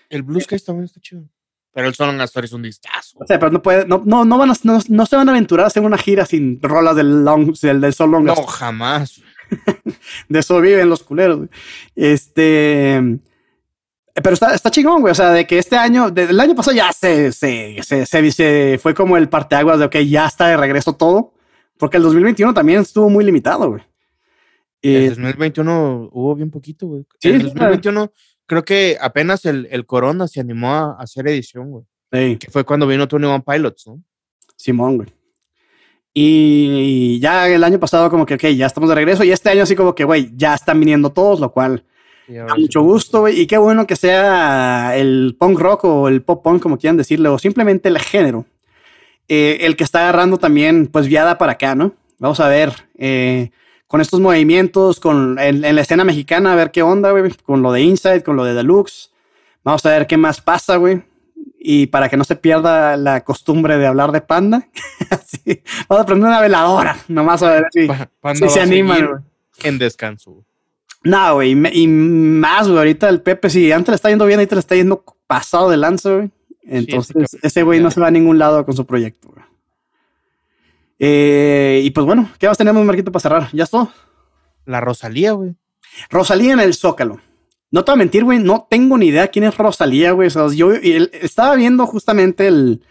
[0.08, 1.24] El Blues que también está chido.
[1.72, 3.18] Pero el Sol Long Astoria es un discazo.
[3.20, 5.64] O sea, pero no puede, no, no, no van a, no, se van a aventurar
[5.64, 9.20] a hacer una gira sin rolas del Long, del, del Sol Long No, jamás.
[10.28, 11.48] de eso viven los culeros, güey.
[11.94, 13.18] Este.
[14.22, 15.12] Pero está, está chingón, güey.
[15.12, 18.94] O sea, de que este año, del año pasado ya se, se, se, se, fue
[18.94, 21.34] como el parteaguas de, ok, ya está de regreso todo.
[21.76, 23.82] Porque el 2021 también estuvo muy limitado, güey.
[24.80, 27.04] El 2021 hubo bien poquito, güey.
[27.18, 28.12] Sí, el 2021
[28.46, 31.84] creo que apenas el, el, Corona se animó a hacer edición, güey.
[32.12, 32.36] Sí.
[32.38, 34.02] Que fue cuando vino Tony One Pilots, ¿no?
[34.56, 35.08] Simón, güey.
[36.14, 39.22] Y ya el año pasado como que, ok, ya estamos de regreso.
[39.22, 41.84] Y este año así como que, güey, ya están viniendo todos, lo cual
[42.28, 43.40] da mucho gusto, güey.
[43.40, 47.34] Y qué bueno que sea el punk rock o el pop punk, como quieran decirlo,
[47.34, 48.44] o simplemente el género.
[49.28, 51.94] Eh, el que está agarrando también, pues, viada para acá, ¿no?
[52.18, 52.72] Vamos a ver.
[52.96, 53.50] Eh,
[53.86, 57.72] con estos movimientos, con en, la escena mexicana, a ver qué onda, güey, con lo
[57.72, 59.12] de Inside, con lo de Deluxe.
[59.62, 61.02] Vamos a ver qué más pasa, güey.
[61.58, 64.68] Y para que no se pierda la costumbre de hablar de Panda,
[65.88, 67.88] vamos a prender una veladora, nomás a ver si,
[68.48, 69.24] se animan.
[69.62, 70.44] En descanso.
[71.06, 74.56] No, güey, y más, güey, ahorita el Pepe, si antes le está yendo bien, ahorita
[74.56, 76.30] le está yendo pasado de lanza, güey.
[76.64, 79.44] Entonces, ese güey no se va a ningún lado con su proyecto, güey.
[80.98, 83.48] Eh, y pues bueno, ¿qué más tenemos, Marquito, para cerrar?
[83.52, 83.88] ¿Ya está?
[84.64, 85.54] La Rosalía, güey.
[86.10, 87.20] Rosalía en el Zócalo.
[87.70, 90.28] No te voy a mentir, güey, no tengo ni idea quién es Rosalía, güey.
[90.56, 92.82] yo estaba viendo justamente el,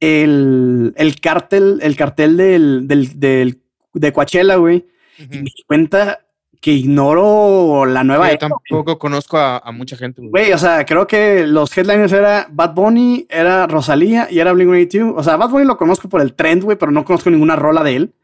[0.00, 3.62] el, el cartel, el cartel del, del,
[3.94, 4.86] de Coachella, güey.
[5.18, 6.23] Y me di cuenta
[6.64, 8.30] que ignoro la nueva.
[8.30, 10.22] yo tampoco conozco a, mucha gente.
[10.26, 15.12] Güey, o sea, creo que los headliners era Bad Bunny, era Rosalía y era Blink-182.
[15.14, 17.82] O sea, Bad Bunny lo conozco por el trend, güey, pero no conozco ninguna rola
[17.82, 18.14] de él.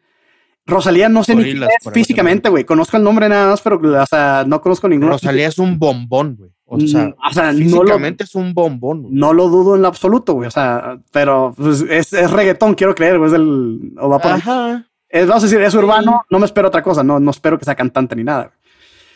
[0.64, 2.64] Rosalía no sé ni qué es físicamente, güey.
[2.64, 5.12] Conozco el nombre nada más, pero o sea, no conozco ninguna.
[5.12, 6.50] Rosalía es un bombón, güey.
[6.64, 9.08] O sea, mm, o sea físicamente es un bombón.
[9.10, 10.46] No lo dudo en lo absoluto, güey.
[10.48, 13.28] O sea, pero pues, es, es, reggaetón, quiero creer, güey.
[13.28, 13.92] Es el.
[14.00, 14.86] O va por Ajá.
[15.10, 17.64] Es, vamos a decir, es urbano, no me espero otra cosa, no, no espero que
[17.64, 18.52] sea cantante ni nada.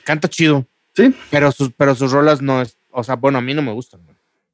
[0.05, 0.66] Canta chido.
[0.95, 1.14] Sí.
[1.30, 4.01] Pero sus, pero sus rolas no es, o sea, bueno, a mí no me gustan.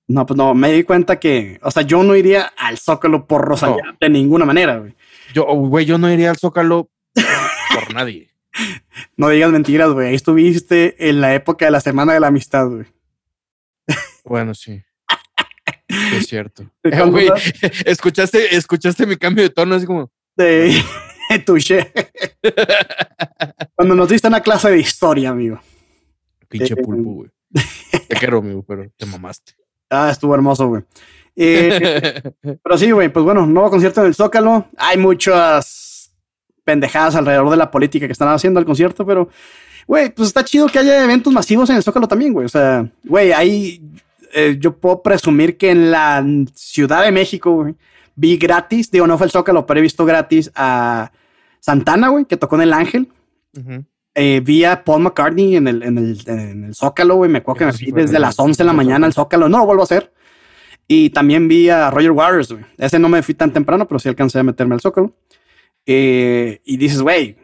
[0.07, 3.43] No, pues no, me di cuenta que, o sea, yo no iría al Zócalo por
[3.43, 4.95] Rosalía de ninguna manera, güey.
[5.33, 6.91] Yo, güey, yo no iría al Zócalo
[7.75, 8.29] por nadie.
[9.17, 10.09] No digas mentiras, güey.
[10.09, 12.87] Ahí estuviste en la época de la Semana de la Amistad, güey.
[14.25, 14.83] Bueno, sí.
[15.89, 16.71] es cierto.
[17.07, 17.29] güey,
[17.85, 20.11] escuchaste, escuchaste mi cambio de tono, así como.
[20.37, 20.83] Sí.
[21.47, 21.93] Touché.
[23.75, 25.61] Cuando nos diste una clase de historia, amigo.
[26.49, 27.31] Pinche eh, pulpo, güey.
[28.09, 29.53] Te quiero, amigo, pero te mamaste.
[29.89, 30.83] Ah, estuvo hermoso, güey.
[31.37, 32.23] Eh,
[32.63, 34.67] pero sí, güey, pues bueno, nuevo concierto en el Zócalo.
[34.77, 36.13] Hay muchas
[36.65, 39.29] pendejadas alrededor de la política que están haciendo al concierto, pero,
[39.87, 42.47] güey, pues está chido que haya eventos masivos en el Zócalo también, güey.
[42.47, 43.81] O sea, güey, ahí
[44.33, 46.25] eh, yo puedo presumir que en la
[46.55, 47.75] Ciudad de México, güey,
[48.15, 51.11] vi gratis, digo, no fue el Zócalo, pero he visto gratis a
[51.61, 53.09] Santana, güey, que tocó en El Ángel.
[54.15, 57.31] Eh, vi a Paul McCartney en el, en el, en el Zócalo, güey.
[57.31, 59.49] Me acuerdo que me fui desde las 11 de la mañana al Zócalo.
[59.49, 60.13] No lo vuelvo a hacer.
[60.89, 62.65] Y también vi a Roger Waters, güey.
[62.77, 65.15] Ese no me fui tan temprano, pero sí alcancé a meterme al Zócalo.
[65.87, 67.37] Eh, y dices, güey,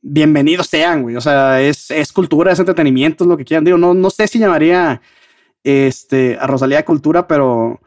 [0.00, 1.16] bienvenidos sean, güey.
[1.16, 3.64] O sea, es, es, cultura, es entretenimiento, es lo que quieran.
[3.64, 5.02] Digo, no, no sé si llamaría
[5.64, 7.80] este, a Rosalía cultura, pero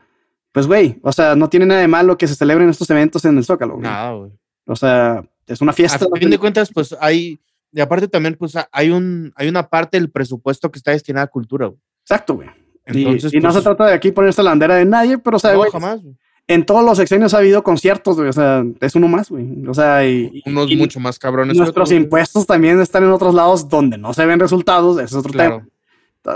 [0.52, 3.38] pues, güey, o sea, no tiene nada de malo que se celebren estos eventos en
[3.38, 3.76] el Zócalo.
[3.76, 3.84] Güey.
[3.84, 4.32] Nada, güey.
[4.66, 6.06] O sea, es una fiesta.
[6.06, 7.40] A fin de cuentas, pues hay,
[7.72, 11.28] y aparte también, pues hay, un, hay una parte del presupuesto que está destinada a
[11.28, 11.68] cultura.
[11.68, 11.80] Güey.
[12.04, 12.50] Exacto, güey.
[12.86, 15.40] Entonces, y, no se pues, trata de aquí ponerse la bandera de nadie, pero, o
[15.40, 16.02] sea, no, jamás,
[16.48, 18.30] en todos los sexenios ha habido conciertos, güey.
[18.30, 19.46] O sea, es uno más, güey.
[19.68, 20.42] O sea, y.
[20.46, 21.58] Unos mucho más cabrones.
[21.58, 24.98] Nuestros impuestos también están en otros lados donde no se ven resultados.
[24.98, 25.68] Ese es otro tema.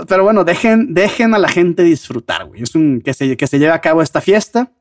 [0.08, 2.62] Pero bueno, dejen, dejen a la gente disfrutar, güey.
[2.62, 4.72] Es un que se, que se lleve a cabo esta fiesta.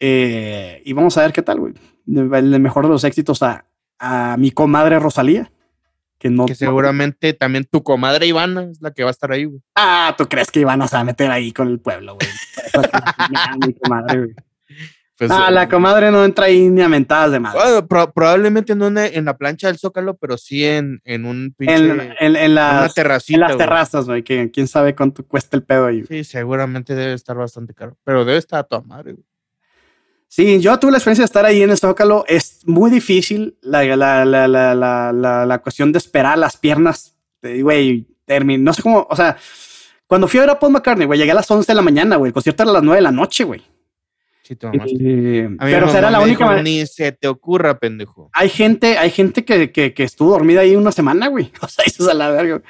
[0.00, 1.74] Eh, y vamos a ver qué tal, güey
[2.06, 3.66] el mejor de los éxitos a,
[3.98, 5.50] a mi comadre Rosalía.
[6.18, 9.44] Que, no, que seguramente también tu comadre Ivana es la que va a estar ahí,
[9.44, 9.60] güey.
[9.74, 12.28] Ah, ¿tú crees que Ivana se va a meter ahí con el pueblo, güey?
[15.16, 17.60] Pues, ah, la comadre no entra ahí ni a mentadas de madre.
[17.60, 21.76] Bueno, probablemente no en la plancha del Zócalo, pero sí en, en un pinche.
[21.76, 25.86] En, en, en las, en las terrazas, güey, que quién sabe cuánto cuesta el pedo
[25.86, 26.04] ahí.
[26.04, 29.24] Sí, seguramente debe estar bastante caro, pero debe estar a tu madre, güey.
[30.34, 32.24] Sí, yo tuve la experiencia de estar ahí en el Zócalo.
[32.26, 37.14] Es muy difícil la, la, la, la, la cuestión de esperar las piernas.
[37.40, 38.08] Güey,
[38.58, 39.36] no sé cómo, o sea,
[40.08, 42.16] cuando fui a ver a Paul McCartney, güey, llegué a las 11 de la mañana,
[42.16, 42.30] güey.
[42.30, 43.62] El concierto era a las 9 de la noche, güey.
[44.42, 48.28] Sí, pero será la única Ni se te ocurra, pendejo.
[48.32, 51.52] Hay gente, hay gente que, que, que estuvo dormida ahí una semana, güey.
[51.60, 52.60] O sea, eso es a la verga.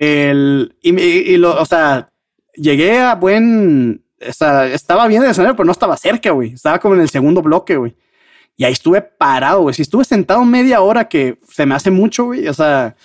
[0.00, 2.10] El, y, y, lo, o sea,
[2.54, 6.54] llegué a buen, o sea, estaba bien el escenario, pero no estaba cerca, güey.
[6.54, 7.96] Estaba como en el segundo bloque, güey.
[8.56, 9.74] Y ahí estuve parado, güey.
[9.74, 12.48] Si estuve sentado media hora, que se me hace mucho, güey.
[12.48, 12.96] O sea,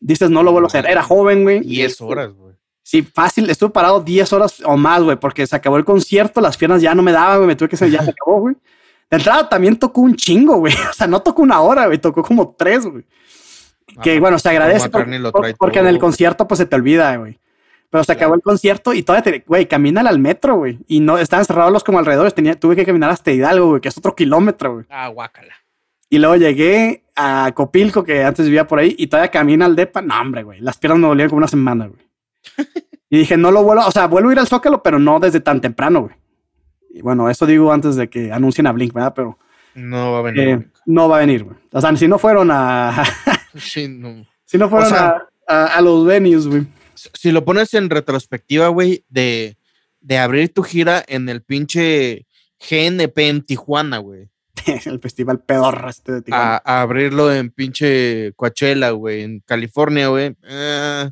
[0.00, 0.86] dices, no lo vuelvo a hacer.
[0.86, 1.60] Era joven, güey.
[1.60, 2.54] 10 horas, güey.
[2.82, 3.48] Sí, fácil.
[3.48, 6.94] Estuve parado 10 horas o más, güey, porque se acabó el concierto, las piernas ya
[6.94, 7.46] no me daban, güey.
[7.46, 8.56] Me tuve que salir, ya se acabó, güey.
[9.08, 10.74] De entrada también tocó un chingo, güey.
[10.90, 11.98] O sea, no tocó una hora, güey.
[11.98, 13.04] Tocó como tres, güey.
[14.02, 17.38] Que bueno, se agradece porque en el concierto pues se te olvida, güey.
[17.92, 20.78] Pero se acabó el concierto y todavía te, güey, camina al metro, güey.
[20.88, 22.32] Y no, estaban cerrados los como alrededores.
[22.32, 24.86] Tenía, tuve que caminar hasta Hidalgo, güey, que es otro kilómetro, güey.
[24.88, 25.52] Ah, guácala.
[26.08, 30.00] Y luego llegué a Copilco, que antes vivía por ahí, y todavía camina al depa.
[30.00, 30.58] No, hombre, güey.
[30.60, 32.00] Las piernas me dolían como una semana, güey.
[33.10, 35.40] y dije, no lo vuelvo, o sea, vuelvo a ir al Zócalo, pero no desde
[35.40, 36.14] tan temprano, güey.
[36.94, 39.12] Y bueno, eso digo antes de que anuncien a Blink, ¿verdad?
[39.14, 39.38] Pero.
[39.74, 40.48] No va a venir.
[40.48, 41.58] Eh, no va a venir, güey.
[41.70, 43.04] O sea, si no fueron a.
[43.54, 44.24] sí, no.
[44.46, 46.66] Si no fueron a, a, los venues, güey
[47.14, 49.56] si lo pones en retrospectiva, güey, de,
[50.00, 52.26] de abrir tu gira en el pinche
[52.60, 54.28] GNP en Tijuana, güey.
[54.84, 56.62] el festival peor este de Tijuana.
[56.64, 60.36] A, abrirlo en pinche Coachella, güey, en California, güey.
[60.42, 61.10] Eh,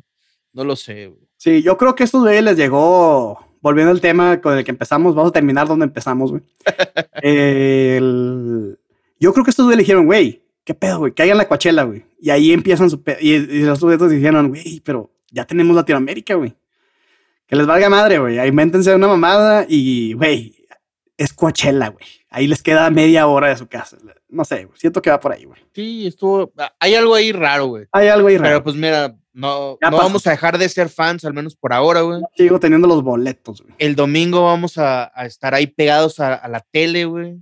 [0.53, 1.27] no lo sé, güey.
[1.37, 5.15] Sí, yo creo que estos güey les llegó, volviendo al tema con el que empezamos,
[5.15, 6.43] vamos a terminar donde empezamos, güey.
[9.19, 11.13] yo creo que estos güey le dijeron, güey, ¿qué pedo, güey?
[11.13, 12.05] Caigan la Coachella, güey.
[12.19, 16.55] Y ahí empiezan su y, y, los sujetos dijeron, güey, pero ya tenemos Latinoamérica, güey.
[17.47, 18.39] Que les valga madre, güey.
[18.39, 20.55] Ahí méntense una mamada y, güey,
[21.17, 22.05] es Coachella, güey.
[22.29, 23.97] Ahí les queda media hora de su casa.
[24.29, 25.59] No sé, siento que va por ahí, güey.
[25.73, 26.51] Sí, estuvo.
[26.79, 27.85] Hay algo ahí raro, güey.
[27.91, 28.49] Hay algo ahí raro.
[28.49, 32.01] Pero pues mira, no, no vamos a dejar de ser fans, al menos por ahora,
[32.01, 32.21] güey.
[32.35, 33.75] Sigo teniendo los boletos, güey.
[33.77, 37.37] El domingo vamos a, estar ahí pegados a, la tele, güey.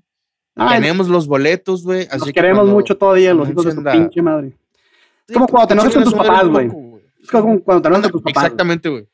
[0.55, 2.07] Tenemos los boletos, güey.
[2.07, 4.53] Nos queremos mucho todavía, los hijos de su pinche madre.
[5.27, 6.69] Es como cuando te enojas con tus papás, güey.
[7.29, 8.43] Es como cuando te tus papás.
[8.43, 9.07] Exactamente, güey.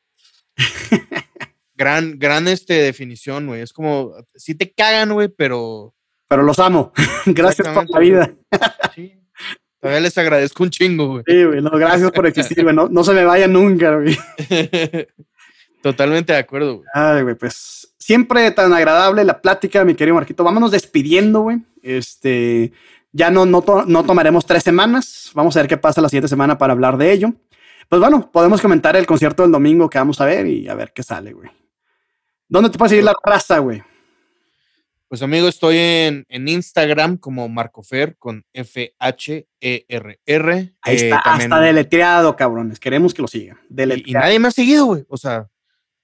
[1.74, 3.60] gran, gran este, definición, güey.
[3.60, 5.94] Es como, sí te cagan, güey, pero...
[6.28, 6.92] Pero los amo.
[7.26, 8.34] gracias por la vida.
[8.94, 9.20] sí.
[9.78, 11.24] Todavía les agradezco un chingo, güey.
[11.26, 11.60] Sí, güey.
[11.78, 12.74] gracias por existir, güey.
[12.74, 14.18] No, no se me vayan nunca, güey.
[15.82, 16.88] Totalmente de acuerdo, güey.
[16.94, 20.42] Ay, güey, pues siempre tan agradable la plática, mi querido Marquito.
[20.42, 21.58] Vámonos despidiendo, güey.
[21.82, 22.72] Este,
[23.12, 25.30] ya no, no, no tomaremos tres semanas.
[25.34, 27.34] Vamos a ver qué pasa la siguiente semana para hablar de ello.
[27.88, 30.92] Pues bueno, podemos comentar el concierto del domingo que vamos a ver y a ver
[30.92, 31.50] qué sale, güey.
[32.48, 33.82] ¿Dónde te puedes seguir la raza, güey?
[35.08, 39.44] Pues amigo, estoy en, Instagram como Marcofer con F-H-E-R-R.
[40.82, 42.80] Ahí está, eh, hasta deletreado, cabrones.
[42.80, 43.60] Queremos que lo sigan.
[44.04, 45.04] Y, nadie me ha seguido, güey.
[45.08, 45.46] O sea,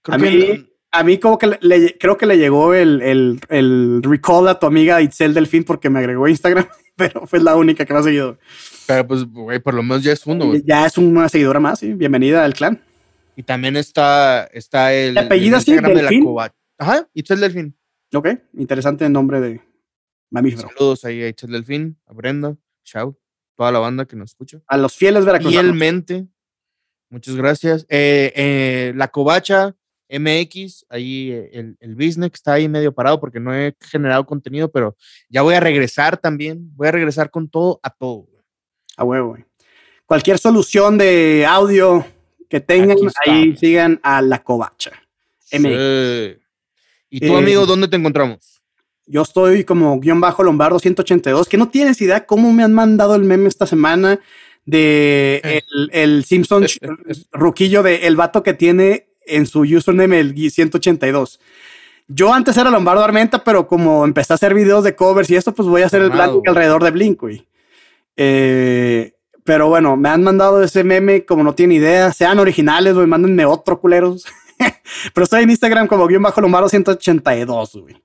[0.02, 4.02] creo a mí, a mí como que le, creo que le llegó el, el, el
[4.04, 7.92] recall a tu amiga Itzel Delfín porque me agregó Instagram, pero fue la única que
[7.92, 8.38] me ha seguido.
[8.92, 10.62] Pero pues, güey, por lo menos ya es uno, güey.
[10.66, 11.94] Ya es una seguidora más, sí.
[11.94, 12.78] Bienvenida al clan.
[13.36, 16.54] Y también está, está el, apellido el Instagram de la.
[16.76, 17.74] Ajá, Itzel Delfín.
[18.12, 19.62] Ok, interesante el nombre de
[20.30, 20.68] mamífero.
[20.68, 23.18] Saludos ahí a Itzel Delfín, a Brenda, chao,
[23.56, 24.60] toda la banda que nos escucha.
[24.66, 25.62] A los fieles veracruzanos.
[25.62, 26.26] Fielmente.
[27.08, 27.86] Muchas gracias.
[27.88, 29.74] Eh, eh, la Covacha
[30.10, 34.96] MX, ahí el, el business está ahí medio parado porque no he generado contenido, pero
[35.30, 36.70] ya voy a regresar también.
[36.76, 38.31] Voy a regresar con todo a todo.
[38.96, 39.44] A huevo, güey.
[40.06, 42.04] Cualquier solución de audio
[42.48, 44.92] que tengan, ahí sigan a la covacha.
[45.50, 48.62] ¿Y tu amigo, eh, dónde te encontramos?
[49.06, 53.14] Yo estoy como guion bajo Lombardo 182, que no tienes idea cómo me han mandado
[53.14, 54.20] el meme esta semana
[54.64, 55.40] de
[55.72, 56.66] el, el Simpson
[57.32, 61.40] ruquillo de el vato que tiene en su username el 182.
[62.08, 65.54] Yo antes era Lombardo Armenta, pero como empecé a hacer videos de covers y esto,
[65.54, 67.46] pues voy a hacer el blanco alrededor de Blink, güey.
[68.16, 72.12] Eh, pero bueno, me han mandado ese meme como no tienen idea.
[72.12, 74.24] Sean originales, güey, mándenme otro, culeros.
[75.14, 78.02] pero estoy en Instagram como guion bajo Lombardo 182, güey.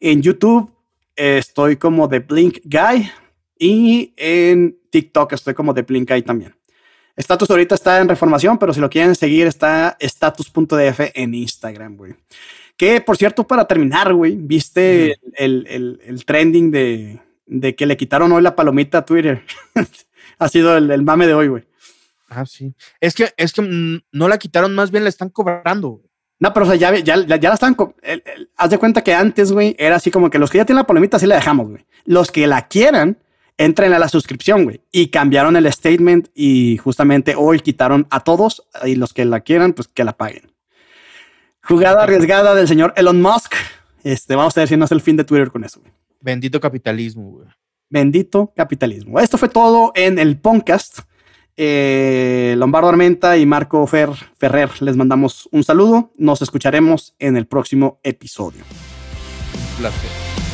[0.00, 0.70] En YouTube
[1.14, 3.10] estoy como The Blink Guy
[3.58, 6.54] y en TikTok estoy como The Blink Guy también.
[7.16, 12.14] Status ahorita está en reformación, pero si lo quieren seguir está status.df en Instagram, güey.
[12.76, 17.96] Que por cierto, para terminar, güey, viste el, el, el, trending de, de, que le
[17.96, 19.42] quitaron hoy la palomita a Twitter.
[20.38, 21.64] ha sido el, el, mame de hoy, güey.
[22.28, 22.74] Ah, sí.
[23.00, 23.62] Es que, es que
[24.12, 26.02] no la quitaron, más bien la están cobrando.
[26.38, 27.76] No, pero o sea, ya, ya, ya, la están.
[28.56, 30.86] haz de cuenta que antes, güey, era así como que los que ya tienen la
[30.86, 31.86] polemita sí la dejamos, güey.
[32.04, 33.18] Los que la quieran,
[33.56, 34.82] entren a la suscripción, güey.
[34.92, 39.72] Y cambiaron el statement y justamente hoy quitaron a todos y los que la quieran,
[39.72, 40.52] pues que la paguen.
[41.62, 43.54] Jugada arriesgada del señor Elon Musk.
[44.04, 45.80] Este, vamos a ver si no es el fin de Twitter con eso.
[45.80, 45.92] Güey.
[46.26, 47.46] Bendito capitalismo, güey.
[47.88, 49.20] Bendito capitalismo.
[49.20, 50.98] Esto fue todo en el podcast.
[51.56, 56.10] Eh, Lombardo Armenta y Marco Fer, Ferrer, les mandamos un saludo.
[56.18, 58.64] Nos escucharemos en el próximo episodio.
[59.54, 60.45] Un placer.